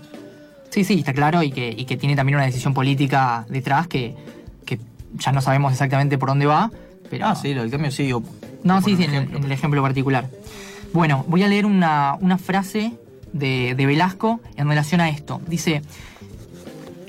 Sí, 0.71 0.85
sí, 0.85 0.99
está 0.99 1.13
claro 1.13 1.43
y 1.43 1.51
que, 1.51 1.69
y 1.69 1.85
que 1.85 1.97
tiene 1.97 2.15
también 2.15 2.37
una 2.37 2.45
decisión 2.45 2.73
política 2.73 3.45
detrás 3.49 3.87
que, 3.87 4.15
que 4.65 4.79
ya 5.15 5.33
no 5.33 5.41
sabemos 5.41 5.73
exactamente 5.73 6.17
por 6.17 6.29
dónde 6.29 6.45
va, 6.45 6.71
pero... 7.09 7.27
Ah, 7.27 7.35
sí, 7.35 7.53
lo 7.53 7.61
del 7.61 7.69
cambio 7.69 7.91
sí, 7.91 8.09
No, 8.63 8.81
sí, 8.81 8.95
sí, 8.95 9.03
en, 9.03 9.43
el 9.43 9.51
ejemplo 9.51 9.81
particular. 9.81 10.29
Bueno, 10.93 11.25
voy 11.27 11.43
a 11.43 11.49
leer 11.49 11.65
una, 11.65 12.15
una 12.21 12.37
frase 12.37 12.93
de, 13.33 13.75
de 13.75 13.85
Velasco 13.85 14.39
en 14.55 14.69
relación 14.69 15.01
a 15.01 15.09
esto. 15.09 15.41
Dice, 15.45 15.81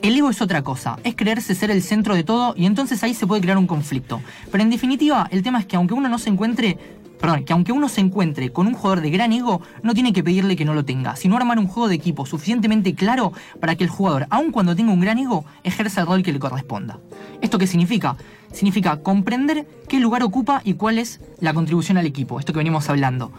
el 0.03 0.17
ego 0.17 0.31
es 0.31 0.43
otra 0.43 0.63
cosa, 0.63 0.99
es 1.05 1.15
creerse 1.15 1.55
ser 1.55 1.71
el 1.71 1.83
centro 1.83 2.17
de 2.17 2.25
todo 2.25 2.55
y 2.57 2.67
entonces 2.67 3.01
ahí 3.05 3.15
se 3.15 3.29
puede 3.29 3.43
crear 3.43 3.59
un 3.59 3.69
conflicto. 3.69 4.21
Pero 4.51 4.65
en 4.65 4.71
definitiva, 4.71 5.29
el 5.31 5.45
tema 5.45 5.61
es 5.61 5.67
que 5.67 5.77
aunque 5.77 5.95
uno 5.95 6.09
no 6.09 6.19
se 6.19 6.31
encuentre, 6.31 6.79
perdón, 7.23 7.45
que 7.45 7.53
aunque 7.53 7.71
uno 7.73 7.89
se 7.89 8.01
encuentre 8.01 8.51
con 8.53 8.67
un 8.67 8.75
jugador 8.75 9.01
de 9.01 9.09
gran 9.11 9.33
ego, 9.33 9.63
no 9.85 9.95
tiene 9.95 10.13
que 10.13 10.25
pedirle 10.25 10.57
que 10.57 10.65
no 10.65 10.75
lo 10.75 10.85
tenga, 10.85 11.15
sino 11.15 11.37
armar 11.37 11.59
un 11.61 11.69
juego 11.69 11.89
de 11.89 11.95
equipo 11.95 12.27
suficientemente 12.27 12.95
claro 12.95 13.33
para 13.61 13.77
que 13.77 13.85
el 13.85 13.91
jugador, 13.91 14.27
aun 14.29 14.51
cuando 14.51 14.75
tenga 14.75 14.93
un 14.93 15.01
gran 15.01 15.19
ego, 15.19 15.45
ejerza 15.63 16.01
el 16.01 16.09
rol 16.09 16.23
que 16.25 16.33
le 16.33 16.41
corresponda. 16.41 16.99
¿Esto 17.41 17.59
qué 17.59 17.69
significa? 17.69 18.17
Significa 18.53 18.97
comprender 18.99 19.67
qué 19.89 20.01
lugar 20.01 20.25
ocupa 20.25 20.61
y 20.65 20.75
cuál 20.75 20.99
es 20.99 21.21
la 21.39 21.55
contribución 21.55 21.97
al 21.97 22.07
equipo, 22.07 22.41
esto 22.41 22.53
que 22.53 22.59
venimos 22.59 22.91
hablando. 22.91 23.31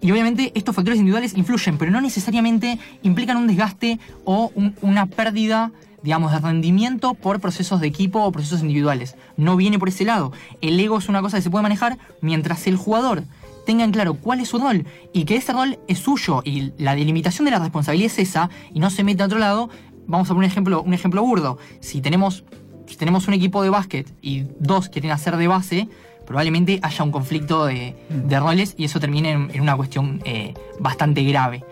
Y 0.00 0.12
obviamente 0.12 0.52
estos 0.54 0.74
factores 0.76 0.98
individuales 1.00 1.36
influyen, 1.36 1.76
pero 1.76 1.90
no 1.90 2.00
necesariamente 2.00 2.78
implican 3.02 3.36
un 3.36 3.46
desgaste 3.48 3.98
o 4.24 4.52
un- 4.54 4.76
una 4.80 5.06
pérdida, 5.06 5.72
digamos, 6.04 6.32
de 6.32 6.38
rendimiento 6.38 7.14
por 7.14 7.40
procesos 7.40 7.80
de 7.80 7.86
equipo 7.86 8.22
o 8.22 8.30
procesos 8.30 8.60
individuales. 8.60 9.16
No 9.38 9.56
viene 9.56 9.78
por 9.78 9.88
ese 9.88 10.04
lado. 10.04 10.32
El 10.60 10.78
ego 10.78 10.98
es 10.98 11.08
una 11.08 11.22
cosa 11.22 11.38
que 11.38 11.42
se 11.42 11.50
puede 11.50 11.62
manejar 11.62 11.96
mientras 12.20 12.66
el 12.66 12.76
jugador 12.76 13.24
tenga 13.64 13.84
en 13.84 13.90
claro 13.90 14.12
cuál 14.12 14.40
es 14.40 14.48
su 14.48 14.58
rol 14.58 14.84
y 15.14 15.24
que 15.24 15.36
ese 15.36 15.54
rol 15.54 15.78
es 15.88 16.00
suyo 16.00 16.42
y 16.44 16.72
la 16.76 16.94
delimitación 16.94 17.46
de 17.46 17.52
la 17.52 17.58
responsabilidad 17.58 18.12
es 18.12 18.18
esa 18.18 18.50
y 18.74 18.80
no 18.80 18.90
se 18.90 19.02
mete 19.02 19.22
a 19.22 19.26
otro 19.26 19.38
lado. 19.38 19.70
Vamos 20.06 20.28
a 20.28 20.34
poner 20.34 20.46
un 20.46 20.50
ejemplo, 20.52 20.82
un 20.82 20.92
ejemplo 20.92 21.22
burdo. 21.22 21.56
Si 21.80 22.02
tenemos, 22.02 22.44
si 22.86 22.96
tenemos 22.96 23.26
un 23.26 23.32
equipo 23.32 23.62
de 23.62 23.70
básquet 23.70 24.12
y 24.20 24.44
dos 24.60 24.90
quieren 24.90 25.10
hacer 25.10 25.38
de 25.38 25.48
base, 25.48 25.88
probablemente 26.26 26.80
haya 26.82 27.02
un 27.02 27.12
conflicto 27.12 27.64
de, 27.64 27.96
de 28.10 28.40
roles 28.40 28.74
y 28.76 28.84
eso 28.84 29.00
termine 29.00 29.32
en, 29.32 29.60
una 29.60 29.74
cuestión 29.74 30.20
eh, 30.26 30.52
bastante 30.78 31.24
grave. 31.24 31.64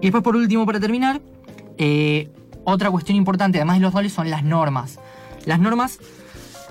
Y 0.00 0.06
después, 0.06 0.24
por 0.24 0.36
último, 0.36 0.64
para 0.64 0.80
terminar, 0.80 1.20
eh, 1.76 2.30
otra 2.64 2.90
cuestión 2.90 3.16
importante, 3.16 3.58
además 3.58 3.76
de 3.76 3.82
los 3.82 3.94
roles, 3.94 4.12
son 4.12 4.30
las 4.30 4.44
normas. 4.44 4.98
Las 5.44 5.60
normas 5.60 5.98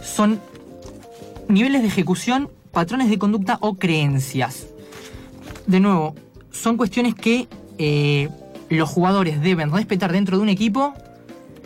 son 0.01 0.39
niveles 1.47 1.81
de 1.81 1.87
ejecución, 1.87 2.49
patrones 2.71 3.09
de 3.09 3.17
conducta 3.17 3.57
o 3.61 3.75
creencias. 3.75 4.67
De 5.67 5.79
nuevo, 5.79 6.15
son 6.51 6.77
cuestiones 6.77 7.15
que 7.15 7.47
eh, 7.77 8.29
los 8.69 8.89
jugadores 8.89 9.41
deben 9.41 9.71
respetar 9.71 10.11
dentro 10.11 10.37
de 10.37 10.43
un 10.43 10.49
equipo 10.49 10.93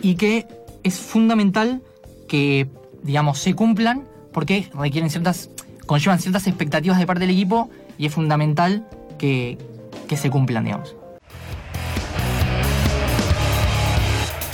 y 0.02 0.14
que 0.14 0.46
es 0.82 0.98
fundamental 0.98 1.82
que, 2.28 2.68
digamos, 3.02 3.38
se 3.38 3.54
cumplan 3.54 4.04
porque 4.32 4.70
requieren 4.74 5.10
ciertas, 5.10 5.50
conllevan 5.86 6.20
ciertas 6.20 6.46
expectativas 6.46 6.98
de 6.98 7.06
parte 7.06 7.22
del 7.26 7.30
equipo 7.30 7.70
y 7.96 8.06
es 8.06 8.14
fundamental 8.14 8.86
que, 9.18 9.58
que 10.06 10.16
se 10.16 10.30
cumplan, 10.30 10.64
digamos. 10.64 10.97